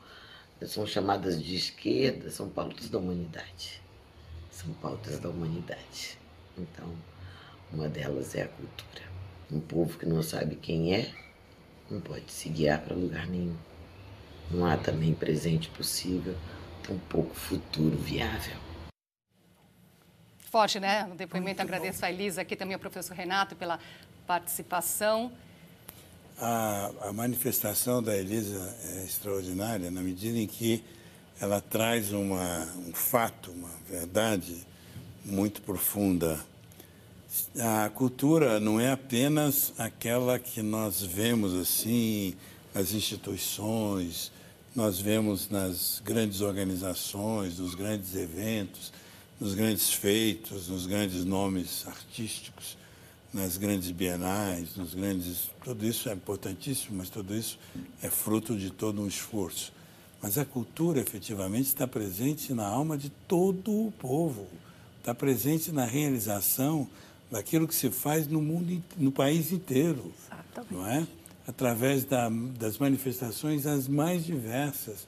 são 0.65 0.85
chamadas 0.85 1.41
de 1.43 1.55
esquerda, 1.55 2.29
são 2.29 2.49
pautas 2.49 2.89
da 2.89 2.97
humanidade. 2.97 3.81
São 4.51 4.73
pautas 4.75 5.19
da 5.19 5.29
humanidade. 5.29 6.17
Então, 6.57 6.93
uma 7.71 7.87
delas 7.87 8.35
é 8.35 8.43
a 8.43 8.47
cultura. 8.47 9.03
Um 9.51 9.59
povo 9.59 9.97
que 9.97 10.05
não 10.05 10.21
sabe 10.23 10.55
quem 10.55 10.95
é, 10.95 11.11
não 11.89 11.99
pode 11.99 12.31
se 12.31 12.49
guiar 12.49 12.81
para 12.81 12.95
lugar 12.95 13.27
nenhum. 13.27 13.55
Não 14.49 14.65
há 14.65 14.77
também 14.77 15.13
presente 15.13 15.69
possível, 15.69 16.35
tampouco 16.83 17.33
futuro 17.33 17.97
viável 17.97 18.70
forte, 20.51 20.81
né? 20.81 21.08
O 21.10 21.15
depoimento. 21.15 21.62
Muito 21.62 21.62
Agradeço 21.62 22.01
bom. 22.01 22.05
a 22.05 22.12
Elisa, 22.12 22.41
aqui 22.41 22.58
também 22.58 22.74
ao 22.74 22.79
professor 22.79 23.15
Renato 23.15 23.55
pela 23.55 23.79
participação. 24.27 25.31
A, 26.38 26.91
a, 27.03 27.13
manifestação 27.13 28.03
da 28.03 28.15
Elisa 28.17 28.75
é 28.84 29.05
extraordinária 29.05 29.89
na 29.89 30.01
medida 30.01 30.38
em 30.38 30.48
que 30.48 30.84
ela 31.39 31.62
traz 31.62 32.12
uma, 32.12 32.67
um 32.86 32.93
fato, 32.93 33.51
uma 33.51 33.70
verdade 33.89 34.67
muito 35.24 35.62
profunda. 35.62 36.38
A 37.58 37.89
cultura 37.89 38.60
não 38.60 38.79
é 38.79 38.91
apenas 38.91 39.74
aquela 39.77 40.38
que 40.38 40.62
nós 40.62 41.01
vemos 41.01 41.53
assim 41.53 42.36
nas 42.74 42.91
instituições, 42.91 44.31
nós 44.75 45.00
vemos 45.00 45.50
nas 45.50 46.01
grandes 46.03 46.41
organizações, 46.41 47.60
nos 47.60 47.74
grandes 47.74 48.15
eventos 48.15 48.91
nos 49.41 49.55
grandes 49.55 49.91
feitos, 49.91 50.67
nos 50.67 50.86
grandes 50.86 51.25
nomes 51.25 51.83
artísticos, 51.88 52.77
nas 53.33 53.57
grandes 53.57 53.89
bienais, 53.89 54.75
nos 54.75 54.93
grandes. 54.93 55.50
Tudo 55.63 55.83
isso 55.83 56.07
é 56.10 56.13
importantíssimo, 56.13 56.98
mas 56.98 57.10
tudo 57.10 57.36
isso 57.36 57.57
é 58.03 58.10
fruto 58.10 58.55
de 58.55 58.69
todo 58.69 59.01
um 59.01 59.07
esforço. 59.07 59.74
Mas 60.21 60.38
a 60.38 60.45
cultura, 60.45 61.00
efetivamente, 61.00 61.65
está 61.65 61.88
presente 61.88 62.53
na 62.53 62.67
alma 62.67 62.95
de 62.95 63.10
todo 63.27 63.88
o 63.88 63.91
povo, 63.91 64.48
está 65.00 65.15
presente 65.15 65.71
na 65.71 65.86
realização 65.86 66.88
daquilo 67.31 67.67
que 67.67 67.74
se 67.74 67.89
faz 67.89 68.27
no 68.27 68.43
mundo, 68.43 68.83
no 68.95 69.12
país 69.12 69.51
inteiro, 69.51 70.13
Exatamente. 70.27 70.74
não 70.74 70.86
é? 70.86 71.07
Através 71.48 72.05
da, 72.05 72.29
das 72.29 72.77
manifestações 72.77 73.65
as 73.65 73.88
mais 73.88 74.24
diversas 74.24 75.07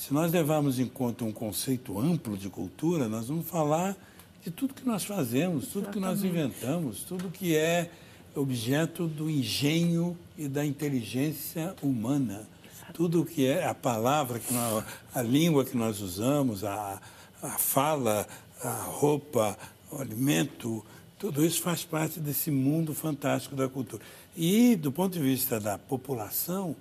se 0.00 0.14
nós 0.14 0.32
levarmos 0.32 0.78
em 0.78 0.86
conta 0.86 1.26
um 1.26 1.32
conceito 1.32 1.98
amplo 2.00 2.34
de 2.34 2.48
cultura, 2.48 3.06
nós 3.06 3.28
vamos 3.28 3.46
falar 3.46 3.94
de 4.42 4.50
tudo 4.50 4.72
que 4.72 4.86
nós 4.86 5.04
fazemos, 5.04 5.66
tudo 5.66 5.90
Exatamente. 5.90 5.92
que 5.92 6.00
nós 6.00 6.24
inventamos, 6.24 7.02
tudo 7.02 7.28
que 7.28 7.54
é 7.54 7.90
objeto 8.34 9.06
do 9.06 9.28
engenho 9.28 10.16
e 10.38 10.48
da 10.48 10.64
inteligência 10.64 11.76
humana. 11.82 12.48
Exatamente. 12.64 12.94
Tudo 12.94 13.26
que 13.26 13.46
é 13.46 13.66
a 13.66 13.74
palavra, 13.74 14.38
que 14.38 14.54
nós, 14.54 14.84
a 15.14 15.20
língua 15.20 15.66
que 15.66 15.76
nós 15.76 16.00
usamos, 16.00 16.64
a, 16.64 16.98
a 17.42 17.50
fala, 17.50 18.26
a 18.64 18.82
roupa, 18.84 19.54
o 19.92 20.00
alimento, 20.00 20.82
tudo 21.18 21.44
isso 21.44 21.60
faz 21.60 21.84
parte 21.84 22.18
desse 22.18 22.50
mundo 22.50 22.94
fantástico 22.94 23.54
da 23.54 23.68
cultura. 23.68 24.02
E, 24.34 24.76
do 24.76 24.90
ponto 24.90 25.12
de 25.12 25.20
vista 25.20 25.60
da 25.60 25.76
população, 25.76 26.74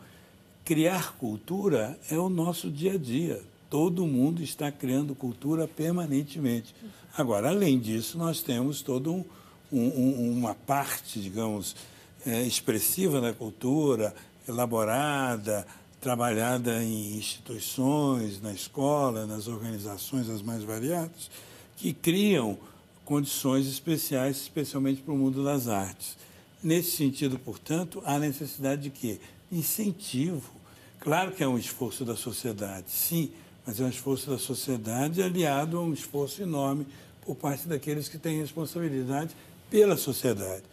criar 0.69 1.17
cultura 1.17 1.99
é 2.11 2.17
o 2.19 2.29
nosso 2.29 2.69
dia 2.69 2.93
a 2.93 2.97
dia. 2.97 3.41
Todo 3.71 4.05
mundo 4.05 4.43
está 4.43 4.71
criando 4.71 5.15
cultura 5.15 5.67
permanentemente. 5.67 6.75
Agora, 7.17 7.49
além 7.49 7.79
disso, 7.79 8.19
nós 8.19 8.43
temos 8.43 8.83
toda 8.83 9.09
um, 9.09 9.25
um, 9.73 10.38
uma 10.38 10.53
parte, 10.53 11.19
digamos, 11.19 11.75
é, 12.23 12.43
expressiva 12.43 13.19
da 13.19 13.33
cultura, 13.33 14.13
elaborada, 14.47 15.65
trabalhada 15.99 16.83
em 16.83 17.17
instituições, 17.17 18.39
na 18.39 18.53
escola, 18.53 19.25
nas 19.25 19.47
organizações 19.47 20.29
as 20.29 20.43
mais 20.43 20.63
variadas, 20.63 21.31
que 21.77 21.93
criam 21.93 22.55
condições 23.03 23.65
especiais, 23.65 24.38
especialmente 24.38 25.01
para 25.01 25.15
o 25.15 25.17
mundo 25.17 25.43
das 25.43 25.67
artes. 25.67 26.15
Nesse 26.61 26.91
sentido, 26.91 27.39
portanto, 27.39 28.03
há 28.05 28.19
necessidade 28.19 28.83
de 28.83 28.91
quê? 28.91 29.19
Incentivo 29.51 30.59
Claro 31.00 31.32
que 31.32 31.44
é 31.44 31.48
um 31.48 31.58
esforço 31.58 32.03
da 32.03 32.15
sociedade, 32.15 32.91
sim, 32.91 33.32
mas 33.65 33.79
é 33.79 33.84
um 33.84 33.89
esforço 33.89 34.29
da 34.29 34.38
sociedade 34.38 35.22
aliado 35.22 35.77
a 35.77 35.82
um 35.82 35.94
esforço 35.94 36.41
enorme 36.41 36.86
por 37.22 37.36
parte 37.36 37.68
daqueles 37.68 38.10
que 38.10 38.18
têm 38.18 38.39
responsabilidade 38.39 39.36
pela 39.70 39.96
sociedade. 39.96 40.63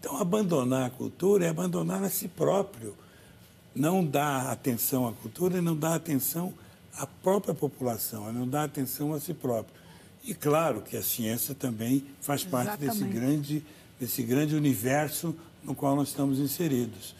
Então, 0.00 0.16
abandonar 0.16 0.86
a 0.86 0.90
cultura 0.90 1.46
é 1.46 1.48
abandonar 1.48 2.02
a 2.02 2.10
si 2.10 2.26
próprio. 2.26 2.94
Não 3.74 4.04
dar 4.04 4.50
atenção 4.50 5.06
à 5.06 5.12
cultura 5.12 5.58
e 5.58 5.60
não 5.60 5.76
dar 5.76 5.94
atenção 5.94 6.52
a 6.96 7.06
própria 7.06 7.54
população, 7.54 8.26
a 8.26 8.32
não 8.32 8.48
dar 8.48 8.64
atenção 8.64 9.12
a 9.12 9.20
si 9.20 9.34
próprio. 9.34 9.74
E 10.24 10.34
claro 10.34 10.80
que 10.80 10.96
a 10.96 11.02
ciência 11.02 11.54
também 11.54 12.04
faz 12.20 12.42
parte 12.42 12.78
desse 12.78 13.04
grande, 13.04 13.64
desse 14.00 14.22
grande 14.22 14.56
universo 14.56 15.34
no 15.62 15.74
qual 15.74 15.94
nós 15.94 16.08
estamos 16.08 16.38
inseridos. 16.38 17.14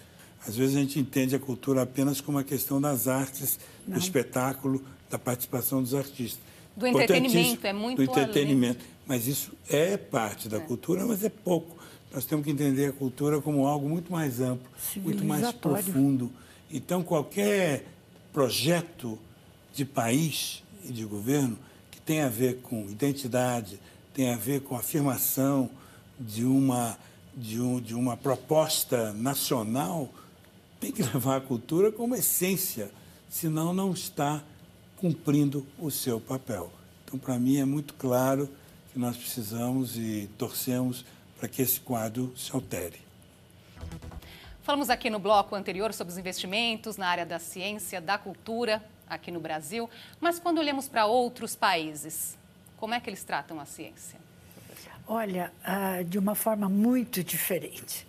Às 0.46 0.56
vezes 0.56 0.76
a 0.76 0.80
gente 0.80 0.98
entende 0.98 1.34
a 1.34 1.38
cultura 1.38 1.82
apenas 1.82 2.20
como 2.20 2.38
uma 2.38 2.44
questão 2.44 2.80
das 2.80 3.08
artes, 3.08 3.58
não. 3.86 3.94
do 3.94 4.00
espetáculo, 4.00 4.82
da 5.10 5.18
participação 5.18 5.82
dos 5.82 5.94
artistas. 5.94 6.40
Do 6.76 6.86
entretenimento, 6.86 7.66
é 7.66 7.72
muito 7.72 7.96
Do 7.96 8.02
entretenimento. 8.02 8.78
Além. 8.80 8.96
Mas 9.06 9.26
isso 9.26 9.52
é 9.68 9.96
parte 9.96 10.48
da 10.48 10.58
é. 10.58 10.60
cultura, 10.60 11.06
mas 11.06 11.24
é 11.24 11.28
pouco. 11.28 11.76
Nós 12.12 12.24
temos 12.24 12.44
que 12.44 12.50
entender 12.50 12.86
a 12.86 12.92
cultura 12.92 13.40
como 13.40 13.66
algo 13.66 13.88
muito 13.88 14.10
mais 14.12 14.40
amplo, 14.40 14.68
muito 14.96 15.24
mais 15.24 15.52
profundo. 15.52 16.30
Então, 16.70 17.02
qualquer 17.02 17.86
projeto 18.32 19.18
de 19.74 19.84
país 19.84 20.62
e 20.84 20.92
de 20.92 21.04
governo 21.04 21.58
que 21.90 22.00
tem 22.00 22.20
a 22.20 22.28
ver 22.28 22.60
com 22.62 22.82
identidade, 22.88 23.80
tem 24.14 24.32
a 24.32 24.36
ver 24.36 24.60
com 24.62 24.76
afirmação 24.76 25.70
de 26.18 26.44
uma, 26.44 26.98
de, 27.36 27.60
um, 27.60 27.80
de 27.80 27.94
uma 27.94 28.16
proposta 28.16 29.12
nacional, 29.12 30.10
tem 30.86 30.92
que 30.92 31.02
levar 31.12 31.36
a 31.36 31.40
cultura 31.40 31.90
como 31.90 32.14
essência, 32.14 32.90
senão 33.28 33.72
não 33.72 33.92
está 33.92 34.42
cumprindo 34.96 35.66
o 35.78 35.90
seu 35.90 36.20
papel. 36.20 36.70
Então, 37.04 37.18
para 37.18 37.38
mim, 37.38 37.58
é 37.58 37.64
muito 37.64 37.94
claro 37.94 38.48
que 38.92 38.98
nós 38.98 39.16
precisamos 39.16 39.96
e 39.96 40.28
torcemos 40.38 41.04
para 41.38 41.48
que 41.48 41.60
esse 41.60 41.80
quadro 41.80 42.32
se 42.36 42.54
altere. 42.54 43.00
Falamos 44.62 44.90
aqui 44.90 45.10
no 45.10 45.18
bloco 45.18 45.54
anterior 45.54 45.92
sobre 45.92 46.12
os 46.12 46.18
investimentos 46.18 46.96
na 46.96 47.06
área 47.06 47.26
da 47.26 47.38
ciência, 47.38 48.00
da 48.00 48.18
cultura 48.18 48.82
aqui 49.08 49.30
no 49.30 49.38
Brasil, 49.38 49.88
mas 50.20 50.38
quando 50.38 50.58
olhamos 50.58 50.88
para 50.88 51.06
outros 51.06 51.54
países, 51.54 52.36
como 52.76 52.94
é 52.94 52.98
que 52.98 53.08
eles 53.08 53.22
tratam 53.22 53.60
a 53.60 53.64
ciência? 53.64 54.18
Olha, 55.06 55.52
ah, 55.62 56.02
de 56.02 56.18
uma 56.18 56.34
forma 56.34 56.68
muito 56.68 57.22
diferente. 57.22 58.05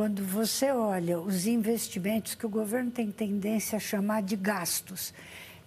Quando 0.00 0.24
você 0.24 0.70
olha 0.70 1.20
os 1.20 1.46
investimentos 1.46 2.34
que 2.34 2.46
o 2.46 2.48
governo 2.48 2.90
tem 2.90 3.12
tendência 3.12 3.76
a 3.76 3.78
chamar 3.78 4.22
de 4.22 4.34
gastos, 4.34 5.12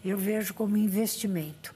eu 0.03 0.17
vejo 0.17 0.55
como 0.55 0.75
investimento. 0.75 1.71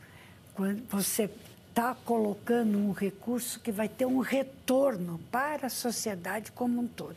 Quando 0.56 0.82
você 0.90 1.30
está 1.70 1.94
colocando 1.94 2.76
um 2.76 2.94
recurso 2.94 3.60
que 3.60 3.72
vai 3.72 3.88
ter 3.88 4.08
um 4.08 4.22
retorno 4.22 5.20
para 5.32 5.68
a 5.68 5.70
sociedade 5.70 6.52
como 6.52 6.82
um 6.82 6.88
todo. 6.88 7.16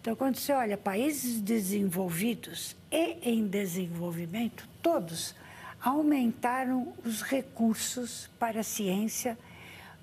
Então, 0.00 0.14
quando 0.14 0.36
você 0.36 0.52
olha 0.52 0.76
países 0.78 1.40
desenvolvidos 1.40 2.76
e 2.92 3.16
em 3.28 3.48
desenvolvimento, 3.48 4.68
todos 4.80 5.34
aumentaram 5.82 6.94
os 7.04 7.22
recursos 7.22 8.30
para 8.38 8.60
a 8.60 8.62
ciência 8.62 9.36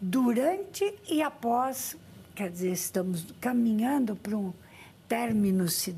durante 0.02 0.94
e 1.10 1.22
após, 1.22 1.96
quer 2.36 2.50
dizer, 2.50 2.72
estamos 2.72 3.26
caminhando 3.40 4.16
para 4.16 4.36
um 4.36 4.54
término, 5.08 5.68
se 5.68 5.96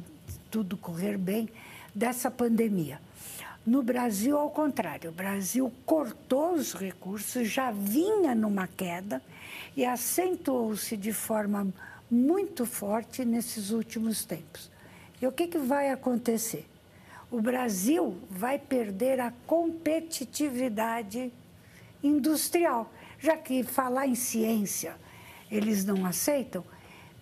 tudo 0.49 0.75
correr 0.75 1.17
bem, 1.17 1.49
dessa 1.93 2.29
pandemia. 2.31 2.99
No 3.65 3.81
Brasil, 3.81 4.37
ao 4.37 4.49
contrário, 4.49 5.09
o 5.09 5.13
Brasil 5.13 5.71
cortou 5.85 6.53
os 6.53 6.73
recursos, 6.73 7.47
já 7.47 7.71
vinha 7.71 8.35
numa 8.35 8.67
queda 8.67 9.21
e 9.75 9.85
acentuou-se 9.85 10.97
de 10.97 11.13
forma 11.13 11.73
muito 12.11 12.65
forte 12.65 13.23
nesses 13.23 13.69
últimos 13.69 14.25
tempos. 14.25 14.69
E 15.21 15.27
o 15.27 15.31
que, 15.31 15.47
que 15.47 15.57
vai 15.57 15.91
acontecer? 15.91 16.67
O 17.31 17.41
Brasil 17.41 18.17
vai 18.29 18.59
perder 18.59 19.19
a 19.19 19.31
competitividade 19.47 21.31
industrial, 22.03 22.91
já 23.17 23.37
que 23.37 23.63
falar 23.63 24.05
em 24.05 24.15
ciência 24.15 24.95
eles 25.55 25.85
não 25.85 26.05
aceitam, 26.05 26.63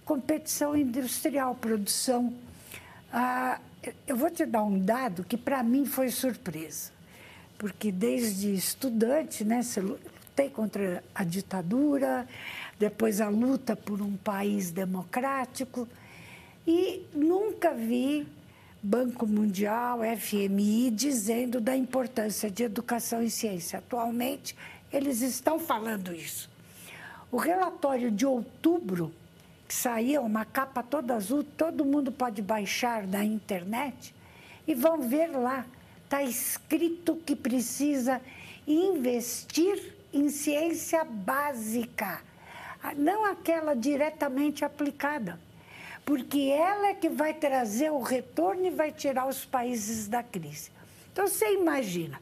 competição 0.06 0.76
industrial, 0.76 1.56
produção. 1.56 2.34
Ah, 3.12 3.60
eu 4.08 4.16
vou 4.16 4.30
te 4.30 4.46
dar 4.46 4.64
um 4.64 4.80
dado 4.80 5.24
que 5.24 5.38
para 5.38 5.62
mim 5.64 5.86
foi 5.86 6.10
surpresa, 6.10 6.92
porque 7.58 7.92
desde 7.92 8.54
estudante, 8.54 9.44
né, 9.44 9.62
lutei 9.78 10.50
contra 10.50 11.04
a 11.14 11.24
ditadura, 11.24 12.28
depois 12.80 13.20
a 13.22 13.30
luta 13.30 13.76
por 13.76 14.02
um 14.02 14.16
país 14.18 14.72
democrático. 14.72 15.88
E 16.66 17.06
nunca 17.14 17.74
vi 17.74 18.28
Banco 18.84 19.28
Mundial, 19.28 20.00
FMI, 20.18 20.90
dizendo 20.92 21.60
da 21.60 21.76
importância 21.76 22.50
de 22.50 22.64
educação 22.64 23.22
e 23.22 23.30
ciência. 23.30 23.80
Atualmente, 23.80 24.56
eles 24.92 25.22
estão 25.22 25.60
falando 25.60 26.14
isso. 26.14 26.51
O 27.32 27.38
relatório 27.38 28.12
de 28.12 28.26
outubro, 28.26 29.14
que 29.68 29.74
saiu, 29.74 30.22
uma 30.22 30.44
capa 30.44 30.84
toda 30.84 31.16
azul, 31.16 31.44
todo 31.44 31.86
mundo 31.86 32.12
pode 32.12 32.42
baixar 32.42 33.08
da 33.08 33.24
internet 33.24 34.14
e 34.68 34.76
vão 34.76 35.02
ver 35.02 35.28
lá. 35.28 35.66
Está 36.04 36.22
escrito 36.22 37.16
que 37.26 37.36
precisa 37.36 38.22
investir 38.68 39.94
em 40.14 40.30
ciência 40.30 41.06
básica 41.06 42.22
não 42.98 43.26
aquela 43.26 43.76
diretamente 43.76 44.66
aplicada, 44.66 45.40
porque 46.04 46.40
ela 46.40 46.88
é 46.88 46.94
que 46.94 47.10
vai 47.10 47.34
trazer 47.34 47.92
o 47.92 48.02
retorno 48.02 48.66
e 48.66 48.72
vai 48.72 48.92
tirar 48.92 49.28
os 49.28 49.46
países 49.46 50.08
da 50.08 50.24
crise. 50.24 50.72
Então 51.14 51.28
você 51.28 51.54
imagina, 51.54 52.20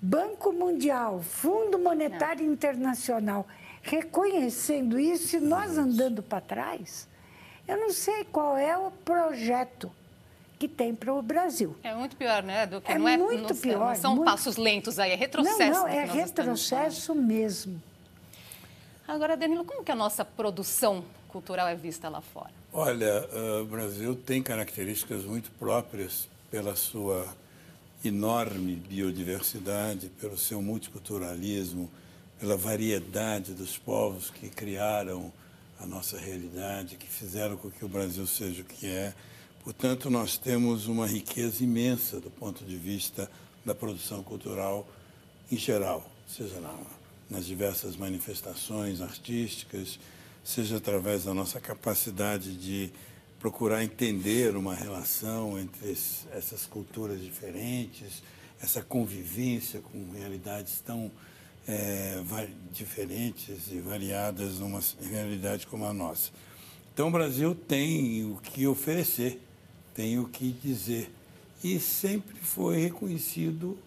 Banco 0.00 0.52
Mundial, 0.52 1.22
Fundo 1.22 1.78
Monetário 1.78 2.44
Internacional 2.46 3.46
reconhecendo 3.86 4.98
isso 4.98 5.36
e 5.36 5.40
nós 5.40 5.78
andando 5.78 6.22
para 6.22 6.40
trás, 6.40 7.06
eu 7.66 7.76
não 7.76 7.90
sei 7.90 8.24
qual 8.24 8.56
é 8.56 8.76
o 8.76 8.90
projeto 8.90 9.90
que 10.58 10.66
tem 10.66 10.94
para 10.94 11.12
o 11.12 11.22
Brasil. 11.22 11.76
É 11.82 11.94
muito 11.94 12.16
pior, 12.16 12.42
né? 12.42 12.66
Do 12.66 12.80
que 12.80 12.90
é 12.90 12.98
não 12.98 13.08
é 13.08 13.16
muito 13.16 13.54
não, 13.54 13.60
pior. 13.60 13.88
Não 13.88 13.94
são 13.94 14.16
muito... 14.16 14.24
passos 14.24 14.56
lentos 14.56 14.98
aí, 14.98 15.12
é 15.12 15.14
retrocesso. 15.14 15.58
Não, 15.58 15.82
não, 15.82 15.88
é 15.88 16.04
retrocesso 16.04 17.14
mesmo. 17.14 17.80
Agora, 19.06 19.36
Danilo, 19.36 19.64
como 19.64 19.84
que 19.84 19.92
a 19.92 19.94
nossa 19.94 20.24
produção 20.24 21.04
cultural 21.28 21.68
é 21.68 21.76
vista 21.76 22.08
lá 22.08 22.20
fora? 22.20 22.50
Olha, 22.72 23.28
uh, 23.32 23.62
o 23.62 23.66
Brasil 23.66 24.16
tem 24.16 24.42
características 24.42 25.22
muito 25.24 25.50
próprias 25.52 26.28
pela 26.50 26.74
sua 26.74 27.26
enorme 28.04 28.76
biodiversidade, 28.76 30.08
pelo 30.20 30.36
seu 30.36 30.60
multiculturalismo, 30.60 31.90
pela 32.38 32.56
variedade 32.56 33.52
dos 33.54 33.78
povos 33.78 34.30
que 34.30 34.48
criaram 34.48 35.32
a 35.80 35.86
nossa 35.86 36.18
realidade, 36.18 36.96
que 36.96 37.08
fizeram 37.08 37.56
com 37.56 37.70
que 37.70 37.84
o 37.84 37.88
Brasil 37.88 38.26
seja 38.26 38.62
o 38.62 38.64
que 38.64 38.86
é. 38.86 39.14
Portanto, 39.62 40.08
nós 40.10 40.36
temos 40.36 40.86
uma 40.86 41.06
riqueza 41.06 41.62
imensa 41.64 42.20
do 42.20 42.30
ponto 42.30 42.64
de 42.64 42.76
vista 42.76 43.30
da 43.64 43.74
produção 43.74 44.22
cultural 44.22 44.88
em 45.50 45.56
geral, 45.56 46.08
seja 46.26 46.60
na 46.60 46.72
nas 47.28 47.44
diversas 47.44 47.96
manifestações 47.96 49.00
artísticas, 49.00 49.98
seja 50.44 50.76
através 50.76 51.24
da 51.24 51.34
nossa 51.34 51.60
capacidade 51.60 52.56
de 52.56 52.90
procurar 53.40 53.82
entender 53.82 54.56
uma 54.56 54.74
relação 54.74 55.58
entre 55.58 55.90
essas 56.32 56.66
culturas 56.66 57.20
diferentes, 57.20 58.22
essa 58.60 58.82
convivência 58.82 59.80
com 59.80 60.12
realidades 60.12 60.80
tão 60.80 61.10
é, 61.66 62.22
diferentes 62.72 63.70
e 63.70 63.80
variadas 63.80 64.58
numa 64.58 64.80
realidade 65.02 65.66
como 65.66 65.84
a 65.84 65.92
nossa. 65.92 66.30
Então, 66.92 67.08
o 67.08 67.10
Brasil 67.10 67.54
tem 67.54 68.24
o 68.24 68.36
que 68.36 68.66
oferecer, 68.66 69.40
tem 69.94 70.18
o 70.18 70.26
que 70.26 70.50
dizer. 70.50 71.10
E 71.62 71.78
sempre 71.78 72.36
foi 72.40 72.78
reconhecido, 72.78 73.78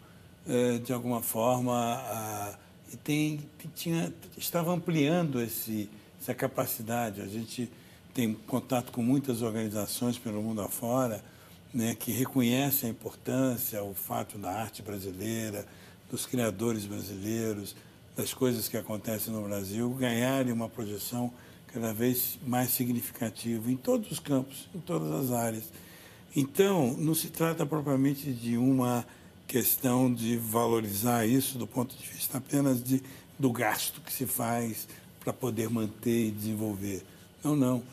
é, 0.48 0.78
de 0.80 0.92
alguma 0.94 1.22
forma, 1.22 1.74
a 1.74 2.58
e 2.92 2.98
tem, 2.98 3.40
tinha, 3.76 4.12
estava 4.36 4.74
ampliando 4.74 5.40
esse, 5.42 5.90
essa 6.20 6.34
capacidade. 6.34 7.22
A 7.22 7.28
gente 7.28 7.72
tem 8.14 8.34
contato 8.34 8.92
com 8.92 9.04
muitas 9.04 9.42
organizações 9.42 10.18
pelo 10.18 10.42
mundo 10.42 10.62
afora 10.62 11.24
né, 11.72 11.96
que 11.96 12.12
reconhecem 12.12 12.90
a 12.90 12.92
importância, 12.92 13.84
o 13.84 13.94
fato 13.94 14.40
da 14.40 14.52
arte 14.52 14.82
brasileira, 14.82 15.68
dos 16.10 16.26
criadores 16.26 16.86
brasileiros, 16.86 17.76
das 18.16 18.34
coisas 18.34 18.68
que 18.68 18.78
acontecem 18.78 19.34
no 19.34 19.44
Brasil, 19.44 19.90
ganharem 19.92 20.52
uma 20.52 20.68
projeção 20.68 21.32
cada 21.68 21.94
vez 21.94 22.40
mais 22.46 22.72
significativa 22.72 23.72
em 23.72 23.78
todos 23.78 24.12
os 24.12 24.20
campos, 24.20 24.68
em 24.74 24.80
todas 24.80 25.12
as 25.12 25.32
áreas. 25.32 25.66
Então, 26.36 26.96
não 26.98 27.16
se 27.16 27.30
trata 27.30 27.66
propriamente 27.66 28.32
de 28.32 28.58
uma 28.58 29.06
questão 29.48 30.14
de 30.14 30.38
valorizar 30.38 31.26
isso 31.26 31.58
do 31.58 31.66
ponto 31.66 31.96
de 31.96 32.08
vista 32.08 32.38
apenas 32.38 32.84
de, 32.84 33.02
do 33.38 33.52
gasto 33.52 34.02
que 34.02 34.14
se 34.14 34.26
faz 34.26 34.88
para 35.20 35.34
poder 35.34 35.70
manter 35.70 36.28
e 36.28 36.32
desenvolver. 36.32 37.04
Não, 37.44 37.56
não. 37.56 37.84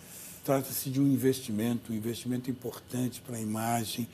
Trata-se 0.44 0.90
de 0.90 1.00
um 1.00 1.06
investimento, 1.06 1.92
um 1.92 1.96
investimento 1.96 2.50
importante 2.50 3.20
para 3.20 3.36
a 3.36 3.40
imagem, 3.40 4.06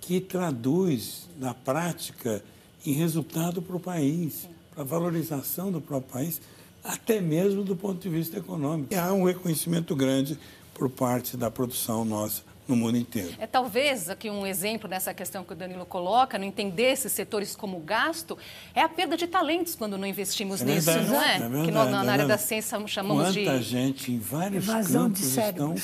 que 0.00 0.20
traduz 0.20 1.28
na 1.38 1.52
prática 1.52 2.42
em 2.86 2.92
resultado 2.92 3.60
para 3.60 3.76
o 3.76 3.80
país, 3.80 4.48
para 4.72 4.82
a 4.82 4.86
valorização 4.86 5.70
do 5.70 5.80
próprio 5.80 6.12
país, 6.12 6.40
até 6.82 7.20
mesmo 7.20 7.62
do 7.62 7.76
ponto 7.76 8.00
de 8.00 8.08
vista 8.08 8.38
econômico. 8.38 8.92
E 8.92 8.96
há 8.96 9.12
um 9.12 9.24
reconhecimento 9.24 9.94
grande 9.94 10.38
por 10.74 10.88
parte 10.88 11.36
da 11.36 11.50
produção 11.50 12.04
nossa 12.04 12.42
no 12.70 12.76
mundo 12.76 12.96
inteiro. 12.96 13.34
É 13.38 13.46
talvez 13.46 14.08
aqui 14.08 14.30
um 14.30 14.46
exemplo 14.46 14.88
nessa 14.88 15.12
questão 15.12 15.44
que 15.44 15.52
o 15.52 15.56
Danilo 15.56 15.84
coloca, 15.84 16.38
não 16.38 16.46
entender 16.46 16.92
esses 16.92 17.12
setores 17.12 17.56
como 17.56 17.80
gasto, 17.80 18.38
é 18.74 18.80
a 18.80 18.88
perda 18.88 19.16
de 19.16 19.26
talentos 19.26 19.74
quando 19.74 19.98
não 19.98 20.06
investimos 20.06 20.62
é 20.62 20.64
nisso, 20.64 20.90
verdade, 20.90 21.10
não 21.10 21.20
é? 21.20 21.36
é 21.36 21.38
verdade, 21.40 21.64
que 21.64 21.70
na, 21.72 22.04
é 22.04 22.08
área 22.08 22.26
da 22.26 22.38
ciência 22.38 22.80
chamamos 22.86 23.24
Quanta 23.24 23.32
de 23.32 23.44
Quanta 23.44 23.62
gente 23.62 24.12
em 24.12 24.18
vários 24.18 24.68
Evasão 24.68 25.04
campos 25.04 25.20
de 25.20 25.40
estão 25.40 25.74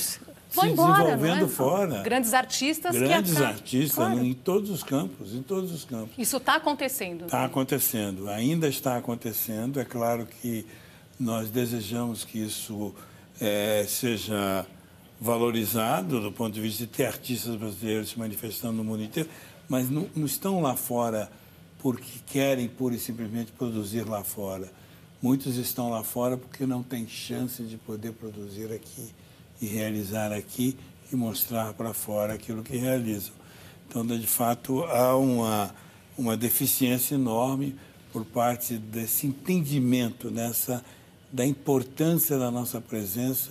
se 0.63 0.69
embora, 0.69 1.05
desenvolvendo 1.17 1.45
é? 1.45 1.49
fora. 1.49 2.03
Grandes 2.03 2.35
artistas 2.35 2.97
Grandes 2.97 3.37
artistas 3.41 3.95
Claro. 3.95 4.25
em 4.25 4.35
todos 4.35 4.71
os 4.71 4.83
campos, 4.83 5.35
em 5.35 5.43
todos 5.43 5.73
os 5.73 5.85
campos. 5.85 6.15
Isso 6.17 6.37
está 6.37 6.57
acontecendo. 6.57 7.25
Está 7.27 7.45
acontecendo, 7.45 8.29
ainda 8.29 8.69
está 8.69 8.97
acontecendo. 8.97 9.81
É 9.81 9.85
claro 9.85 10.27
que 10.27 10.67
nós 11.19 11.51
desejamos 11.51 12.25
que 12.25 12.39
isso 12.39 12.95
eh, 13.41 13.85
seja 13.89 14.67
valorizado 15.21 16.21
do 16.21 16.31
ponto 16.31 16.53
de 16.53 16.61
vista 16.61 16.85
de 16.85 16.91
ter 16.91 17.07
artistas 17.07 17.57
brasileiros 17.57 18.11
se 18.11 18.19
manifestando 18.19 18.75
no 18.75 18.85
mundo 18.85 19.03
inteiro, 19.03 19.29
mas 19.69 19.89
não, 19.89 20.09
não 20.15 20.27
estão 20.27 20.61
lá 20.61 20.77
fora 20.77 21.31
porque 21.79 22.21
querem 22.27 22.69
pura 22.69 22.95
e 22.95 22.99
simplesmente 22.99 23.53
produzir 23.53 24.07
lá 24.07 24.23
fora. 24.23 24.71
Muitos 25.23 25.57
estão 25.57 25.91
lá 25.91 26.03
fora 26.03 26.37
porque 26.37 26.67
não 26.67 26.83
têm 26.83 27.09
chance 27.09 27.63
de 27.63 27.77
poder 27.77 28.13
produzir 28.13 28.71
aqui 28.73 29.11
e 29.61 29.67
realizar 29.67 30.33
aqui 30.33 30.77
e 31.13 31.17
mostrar 31.17 31.73
para 31.75 31.93
fora 31.95 32.35
aquilo 32.35 32.63
que 32.63 32.77
realizam. 32.77 33.33
Então, 33.89 34.05
de 34.07 34.27
fato, 34.27 34.85
há 34.85 35.17
uma, 35.17 35.75
uma 36.19 36.37
deficiência 36.37 37.15
enorme 37.15 37.75
por 38.13 38.25
parte 38.25 38.77
desse 38.77 39.27
entendimento 39.27 40.31
dessa, 40.31 40.85
da 41.33 41.45
importância 41.47 42.39
da 42.39 42.51
nossa 42.51 42.81
presença 42.81 43.51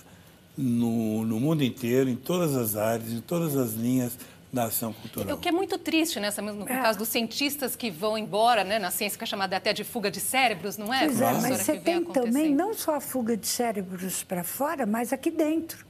no, 0.58 1.24
no 1.26 1.39
mundo 1.39 1.63
inteiro, 1.63 2.10
em 2.10 2.15
todas 2.15 2.56
as 2.56 2.76
áreas, 2.76 3.12
em 3.12 3.22
todas 3.22 3.56
as 3.56 3.74
linhas 3.74 4.18
da 4.52 4.65
ação 4.65 4.94
cultural. 4.94 5.36
O 5.36 5.39
que 5.39 5.50
é 5.50 5.52
muito 5.52 5.78
triste, 5.78 6.18
nessa, 6.20 6.41
no 6.41 6.63
É. 6.63 6.65
caso 6.65 7.00
dos 7.00 7.10
cientistas 7.10 7.76
que 7.76 7.91
vão 7.91 8.18
embora, 8.18 8.63
né, 8.63 8.80
na 8.80 8.89
ciência 8.89 9.18
que 9.18 9.24
é 9.24 9.28
chamada 9.28 9.58
até 9.58 9.74
de 9.74 9.84
fuga 9.84 10.10
de 10.10 10.22
cérebros, 10.22 10.78
não 10.78 10.94
é? 10.94 11.06
Pois 11.06 11.20
é, 11.22 11.34
mas 11.34 11.58
você 11.58 11.78
tem 11.78 12.04
também 12.06 12.54
não 12.56 12.74
só 12.74 12.96
a 12.96 13.02
fuga 13.02 13.36
de 13.36 13.48
cérebros 13.48 14.24
para 14.24 14.44
fora, 14.46 14.86
mas 14.86 15.12
aqui 15.12 15.30
dentro. 15.30 15.86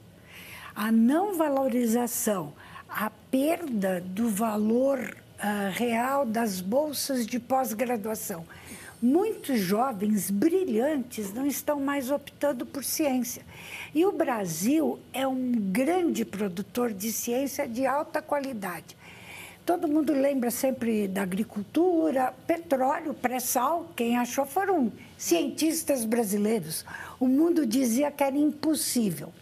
A 0.76 0.92
não 0.92 1.38
valorização, 1.38 2.52
a 2.86 3.08
perda 3.08 3.98
do 3.98 4.28
valor 4.28 5.16
ah, 5.38 5.70
real 5.72 6.26
das 6.26 6.60
bolsas 6.60 7.26
de 7.26 7.40
pós-graduação. 7.40 8.44
Muitos 9.00 9.58
jovens 9.58 10.30
brilhantes 10.30 11.32
não 11.32 11.46
estão 11.46 11.80
mais 11.80 12.10
optando 12.10 12.66
por 12.66 12.84
ciência. 12.84 13.42
E 13.94 14.04
o 14.04 14.12
Brasil 14.12 14.98
é 15.14 15.26
um 15.26 15.50
grande 15.50 16.26
produtor 16.26 16.92
de 16.92 17.10
ciência 17.10 17.66
de 17.66 17.86
alta 17.86 18.20
qualidade. 18.20 18.98
Todo 19.64 19.88
mundo 19.88 20.12
lembra 20.12 20.50
sempre 20.50 21.08
da 21.08 21.22
agricultura, 21.22 22.34
petróleo, 22.46 23.14
pré-sal. 23.14 23.90
Quem 23.96 24.18
achou 24.18 24.44
foram 24.44 24.92
cientistas 25.16 26.04
brasileiros. 26.04 26.84
O 27.18 27.26
mundo 27.26 27.64
dizia 27.64 28.10
que 28.10 28.22
era 28.22 28.36
impossível. 28.36 29.32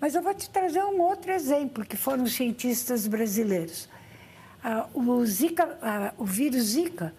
Mas 0.00 0.14
eu 0.14 0.22
vou 0.22 0.32
te 0.32 0.48
trazer 0.48 0.82
um 0.82 1.00
outro 1.02 1.30
exemplo, 1.30 1.84
que 1.84 1.96
foram 1.96 2.24
os 2.24 2.32
cientistas 2.32 3.06
brasileiros. 3.06 3.86
Ah, 4.64 4.86
o, 4.94 5.24
Zika, 5.26 5.78
ah, 5.82 6.14
o 6.16 6.24
vírus 6.24 6.62
Zika, 6.62 7.14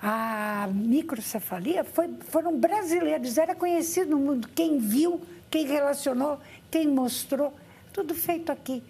a 0.00 0.66
microcefalia, 0.72 1.84
foi, 1.84 2.08
foram 2.30 2.58
brasileiros. 2.58 3.36
Era 3.36 3.54
conhecido 3.54 4.12
no 4.12 4.18
mundo 4.18 4.48
quem 4.54 4.78
viu, 4.78 5.20
quem 5.50 5.66
relacionou, 5.66 6.40
quem 6.70 6.88
mostrou. 6.88 7.52
Tudo 7.92 8.14
feito 8.14 8.50
aqui. 8.50 8.82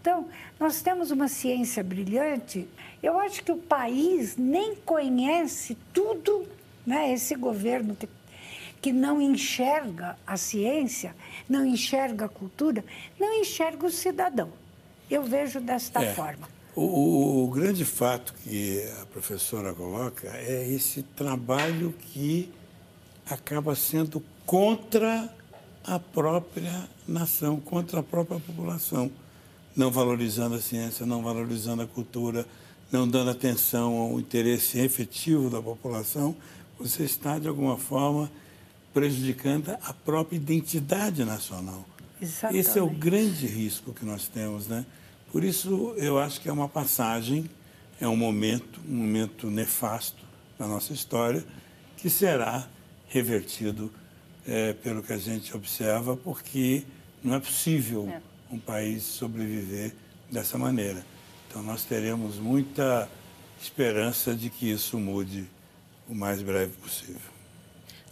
Então, 0.00 0.28
nós 0.60 0.82
temos 0.82 1.10
uma 1.10 1.28
ciência 1.28 1.82
brilhante. 1.82 2.68
Eu 3.02 3.18
acho 3.18 3.42
que 3.42 3.50
o 3.50 3.56
país 3.56 4.36
nem 4.36 4.74
conhece 4.76 5.76
tudo, 5.94 6.46
né? 6.86 7.14
esse 7.14 7.34
governo 7.34 7.96
que, 7.96 8.06
que 8.84 8.92
não 8.92 9.18
enxerga 9.18 10.14
a 10.26 10.36
ciência, 10.36 11.16
não 11.48 11.64
enxerga 11.64 12.26
a 12.26 12.28
cultura, 12.28 12.84
não 13.18 13.32
enxerga 13.40 13.86
o 13.86 13.90
cidadão. 13.90 14.50
Eu 15.10 15.22
vejo 15.22 15.58
desta 15.58 16.04
É. 16.04 16.12
forma. 16.12 16.46
O, 16.76 16.82
o- 16.82 17.44
o 17.44 17.48
grande 17.48 17.82
fato 17.82 18.34
que 18.44 18.82
a 19.00 19.06
professora 19.06 19.72
coloca 19.72 20.28
é 20.36 20.68
esse 20.68 21.02
trabalho 21.02 21.94
que 21.98 22.52
acaba 23.24 23.74
sendo 23.74 24.22
contra 24.44 25.34
a 25.82 25.98
própria 25.98 26.86
nação, 27.08 27.58
contra 27.58 28.00
a 28.00 28.02
própria 28.02 28.38
população, 28.38 29.10
não 29.74 29.90
valorizando 29.90 30.56
a 30.56 30.60
ciência, 30.60 31.06
não 31.06 31.22
valorizando 31.22 31.80
a 31.80 31.86
cultura, 31.86 32.44
não 32.92 33.08
dando 33.08 33.30
atenção 33.30 33.96
ao 33.96 34.20
interesse 34.20 34.78
efetivo 34.78 35.48
da 35.48 35.62
população, 35.62 36.36
você 36.78 37.04
está, 37.04 37.38
de 37.38 37.48
alguma 37.48 37.78
forma, 37.78 38.30
prejudicando 38.94 39.76
a 39.82 39.92
própria 39.92 40.36
identidade 40.36 41.24
nacional. 41.24 41.84
Exatamente. 42.22 42.60
Esse 42.60 42.78
é 42.78 42.82
o 42.82 42.88
grande 42.88 43.46
risco 43.46 43.92
que 43.92 44.04
nós 44.04 44.28
temos, 44.28 44.68
né? 44.68 44.86
Por 45.32 45.42
isso, 45.42 45.92
eu 45.96 46.16
acho 46.16 46.40
que 46.40 46.48
é 46.48 46.52
uma 46.52 46.68
passagem, 46.68 47.50
é 48.00 48.06
um 48.06 48.16
momento, 48.16 48.80
um 48.88 48.94
momento 48.94 49.50
nefasto 49.50 50.24
na 50.56 50.68
nossa 50.68 50.92
história, 50.92 51.44
que 51.96 52.08
será 52.08 52.68
revertido 53.08 53.92
eh, 54.46 54.74
pelo 54.74 55.02
que 55.02 55.12
a 55.12 55.18
gente 55.18 55.54
observa, 55.56 56.16
porque 56.16 56.84
não 57.22 57.34
é 57.34 57.40
possível 57.40 58.08
um 58.50 58.58
país 58.58 59.02
sobreviver 59.02 59.92
dessa 60.30 60.56
maneira. 60.56 61.04
Então, 61.48 61.62
nós 61.62 61.84
teremos 61.84 62.36
muita 62.38 63.08
esperança 63.60 64.34
de 64.34 64.50
que 64.50 64.70
isso 64.70 64.98
mude 64.98 65.48
o 66.08 66.14
mais 66.14 66.42
breve 66.42 66.72
possível. 66.76 67.33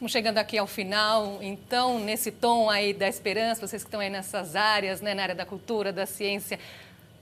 Estamos 0.02 0.10
chegando 0.10 0.38
aqui 0.38 0.58
ao 0.58 0.66
final, 0.66 1.38
então, 1.40 2.00
nesse 2.00 2.32
tom 2.32 2.68
aí 2.68 2.92
da 2.92 3.06
esperança, 3.06 3.64
vocês 3.64 3.84
que 3.84 3.86
estão 3.86 4.00
aí 4.00 4.10
nessas 4.10 4.56
áreas, 4.56 5.00
né, 5.00 5.14
na 5.14 5.22
área 5.22 5.34
da 5.36 5.46
cultura, 5.46 5.92
da 5.92 6.06
ciência, 6.06 6.58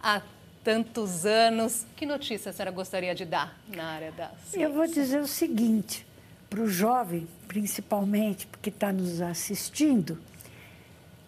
há 0.02 0.22
tantos 0.64 1.26
anos, 1.26 1.84
que 1.94 2.06
notícia 2.06 2.48
a 2.48 2.54
senhora 2.54 2.70
gostaria 2.70 3.14
de 3.14 3.26
dar 3.26 3.54
na 3.68 3.84
área 3.84 4.12
da 4.12 4.28
ciência? 4.28 4.62
Eu 4.62 4.72
vou 4.72 4.86
dizer 4.86 5.20
o 5.20 5.26
seguinte, 5.26 6.06
para 6.48 6.62
o 6.62 6.66
jovem, 6.66 7.28
principalmente, 7.46 8.46
porque 8.46 8.70
está 8.70 8.90
nos 8.90 9.20
assistindo, 9.20 10.18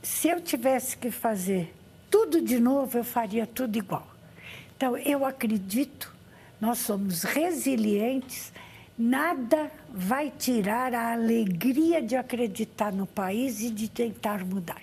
se 0.02 0.28
eu 0.28 0.40
tivesse 0.40 0.96
que 0.96 1.10
fazer 1.10 1.74
tudo 2.10 2.40
de 2.40 2.58
novo, 2.58 2.96
eu 2.96 3.04
faria 3.04 3.46
tudo 3.46 3.76
igual. 3.76 4.08
Então, 4.74 4.96
eu 4.96 5.22
acredito, 5.22 6.14
nós 6.58 6.78
somos 6.78 7.24
resilientes, 7.24 8.50
nada 9.02 9.70
vai 9.92 10.30
tirar 10.38 10.94
a 10.94 11.12
alegria 11.12 12.00
de 12.00 12.14
acreditar 12.16 12.92
no 12.92 13.06
país 13.06 13.60
e 13.60 13.70
de 13.70 13.88
tentar 13.88 14.44
mudar. 14.44 14.80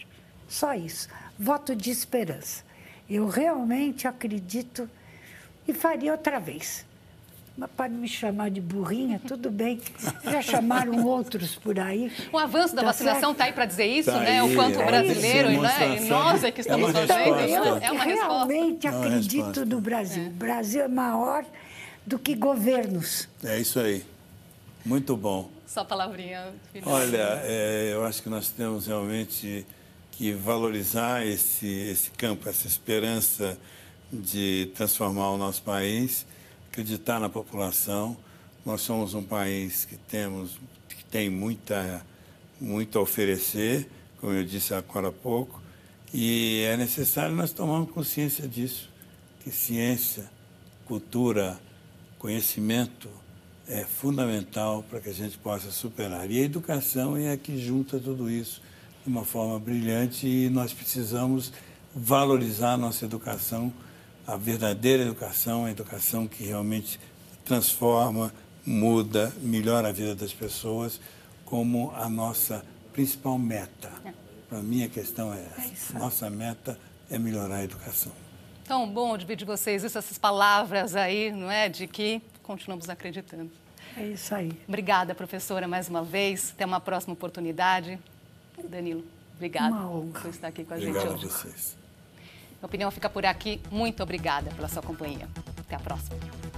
Só 0.48 0.74
isso. 0.74 1.08
Voto 1.38 1.76
de 1.76 1.90
esperança. 1.90 2.64
Eu 3.10 3.28
realmente 3.28 4.08
acredito 4.08 4.90
e 5.68 5.74
faria 5.74 6.12
outra 6.12 6.40
vez. 6.40 6.86
Mas 7.58 7.70
pode 7.76 7.94
me 7.94 8.08
chamar 8.08 8.50
de 8.50 8.62
burrinha, 8.62 9.20
tudo 9.26 9.50
bem. 9.52 9.82
Já 10.24 10.42
chamaram 10.42 11.04
outros 11.06 11.56
por 11.56 11.78
aí. 11.80 12.12
O 12.32 12.38
avanço 12.38 12.74
da 12.76 12.82
Tá 12.82 12.88
vacinação 12.88 13.32
está 13.34 13.46
aí 13.46 13.54
para 13.54 13.66
dizer 13.66 13.86
isso, 13.86 14.12
Tá 14.12 14.20
né? 14.20 14.40
aí, 14.40 14.52
o 14.52 14.56
quanto 14.56 14.80
é 14.80 14.84
o 14.84 14.86
brasileiro, 14.86 15.52
isso, 15.52 15.62
né? 15.62 15.98
E 15.98 16.00
nós 16.10 16.44
é 16.44 16.52
que 16.52 16.60
É 16.60 16.62
estamos 16.62 16.90
uma 16.90 17.08
fazendo. 17.08 17.36
resposta. 17.36 17.86
É 17.86 17.92
uma 17.92 18.04
resposta. 18.04 18.28
Realmente 18.46 18.88
É 18.88 18.92
uma 18.92 19.00
acredito 19.00 19.36
resposta. 19.46 19.66
no 19.66 19.82
Brasil. 19.82 20.24
O 20.28 20.30
Brasil 20.32 20.82
é 20.84 20.88
maior 20.88 21.46
do 22.10 22.18
que 22.18 22.34
governos. 22.34 23.30
É 23.44 23.60
isso 23.60 23.80
aí. 23.80 24.04
Muito 24.84 25.16
bom. 25.16 25.52
Só 25.68 25.86
palavrinha 25.86 26.52
final. 26.74 26.96
Olha, 26.96 27.40
é, 27.44 27.92
eu 27.94 28.04
acho 28.04 28.24
que 28.24 28.30
nós 28.30 28.50
temos 28.50 28.88
realmente 28.88 29.64
que 30.14 30.34
valorizar 30.34 31.24
esse, 31.24 31.68
esse 31.68 32.10
campo, 32.10 32.50
essa 32.50 32.66
esperança 32.66 33.60
de 34.12 34.72
transformar 34.74 35.30
o 35.30 35.38
nosso 35.38 35.62
país, 35.62 36.26
acreditar 36.72 37.20
na 37.20 37.30
população. 37.30 38.18
Nós 38.66 38.82
somos 38.82 39.14
um 39.14 39.22
país 39.24 39.86
que 39.86 39.96
temos 39.96 40.60
que 40.90 41.06
tem 41.06 41.30
muita 41.30 42.04
muito 42.60 42.98
a 42.98 43.02
oferecer, 43.04 43.88
como 44.20 44.34
eu 44.34 44.44
disse 44.44 44.74
agora 44.74 45.10
há 45.10 45.12
pouco, 45.12 45.62
e 46.12 46.64
é 46.64 46.76
necessário 46.76 47.36
nós 47.36 47.54
tomarmos 47.54 47.92
consciência 47.92 48.48
disso, 48.48 48.90
que 49.42 49.52
ciência, 49.52 50.30
cultura, 50.86 51.58
conhecimento 52.20 53.10
é 53.68 53.86
fundamental 53.86 54.84
para 54.84 55.00
que 55.00 55.10
a 55.10 55.14
gente 55.14 55.38
possa 55.38 55.72
superar. 55.72 56.30
E 56.30 56.40
a 56.40 56.44
educação 56.44 57.16
é 57.16 57.32
a 57.32 57.38
que 57.38 57.58
junta 57.58 57.98
tudo 57.98 58.30
isso 58.30 58.62
de 59.04 59.10
uma 59.10 59.24
forma 59.24 59.58
brilhante 59.58 60.28
e 60.28 60.50
nós 60.50 60.74
precisamos 60.74 61.54
valorizar 61.96 62.74
a 62.74 62.78
nossa 62.78 63.06
educação, 63.06 63.74
a 64.28 64.36
verdadeira 64.36 65.04
educação, 65.04 65.66
a 65.66 65.72
educação 65.72 66.28
que 66.28 66.44
realmente 66.44 67.00
transforma, 67.46 68.34
muda, 68.66 69.34
melhora 69.42 69.88
a 69.88 69.92
vida 69.92 70.14
das 70.14 70.34
pessoas 70.34 71.00
como 71.46 71.92
a 71.96 72.10
nossa 72.10 72.64
principal 72.92 73.40
meta. 73.40 73.92
Para 74.50 74.62
mim, 74.62 74.84
a 74.84 74.90
questão 74.90 75.34
é 75.34 75.44
essa. 75.58 75.98
Nossa 75.98 76.30
meta 76.30 76.78
é 77.10 77.18
melhorar 77.18 77.58
a 77.58 77.64
educação. 77.64 78.29
Tão 78.70 78.88
bom 78.88 79.18
dividir 79.18 79.46
vocês 79.46 79.84
isso, 79.84 79.98
essas 79.98 80.20
palavras 80.20 80.96
aí, 80.96 81.32
não 81.32 81.50
é? 81.50 81.68
De 81.68 81.88
que 81.88 82.22
continuamos 82.44 82.88
acreditando. 82.88 83.50
É 83.98 84.04
isso 84.06 84.36
aí. 84.36 84.52
Obrigada, 84.68 85.16
professora, 85.16 85.68
mais 85.68 85.90
uma 85.90 86.04
vez. 86.04 86.52
Até 86.56 86.68
uma 86.68 86.80
próxima 86.80 87.14
oportunidade. 87.14 87.98
Danilo, 88.64 89.04
obrigada 89.36 89.76
por 89.76 90.30
estar 90.30 90.50
aqui 90.50 90.64
com 90.64 90.76
a 90.76 90.78
Obrigado 90.78 91.02
gente 91.02 91.16
hoje. 91.16 91.26
a 91.26 91.30
vocês. 91.30 91.78
Minha 92.60 92.68
opinião 92.68 92.92
fica 92.92 93.10
por 93.10 93.26
aqui. 93.26 93.60
Muito 93.72 94.04
obrigada 94.04 94.52
pela 94.52 94.68
sua 94.68 94.84
companhia. 94.84 95.28
Até 95.58 95.76
a 95.76 95.80
próxima. 95.80 96.49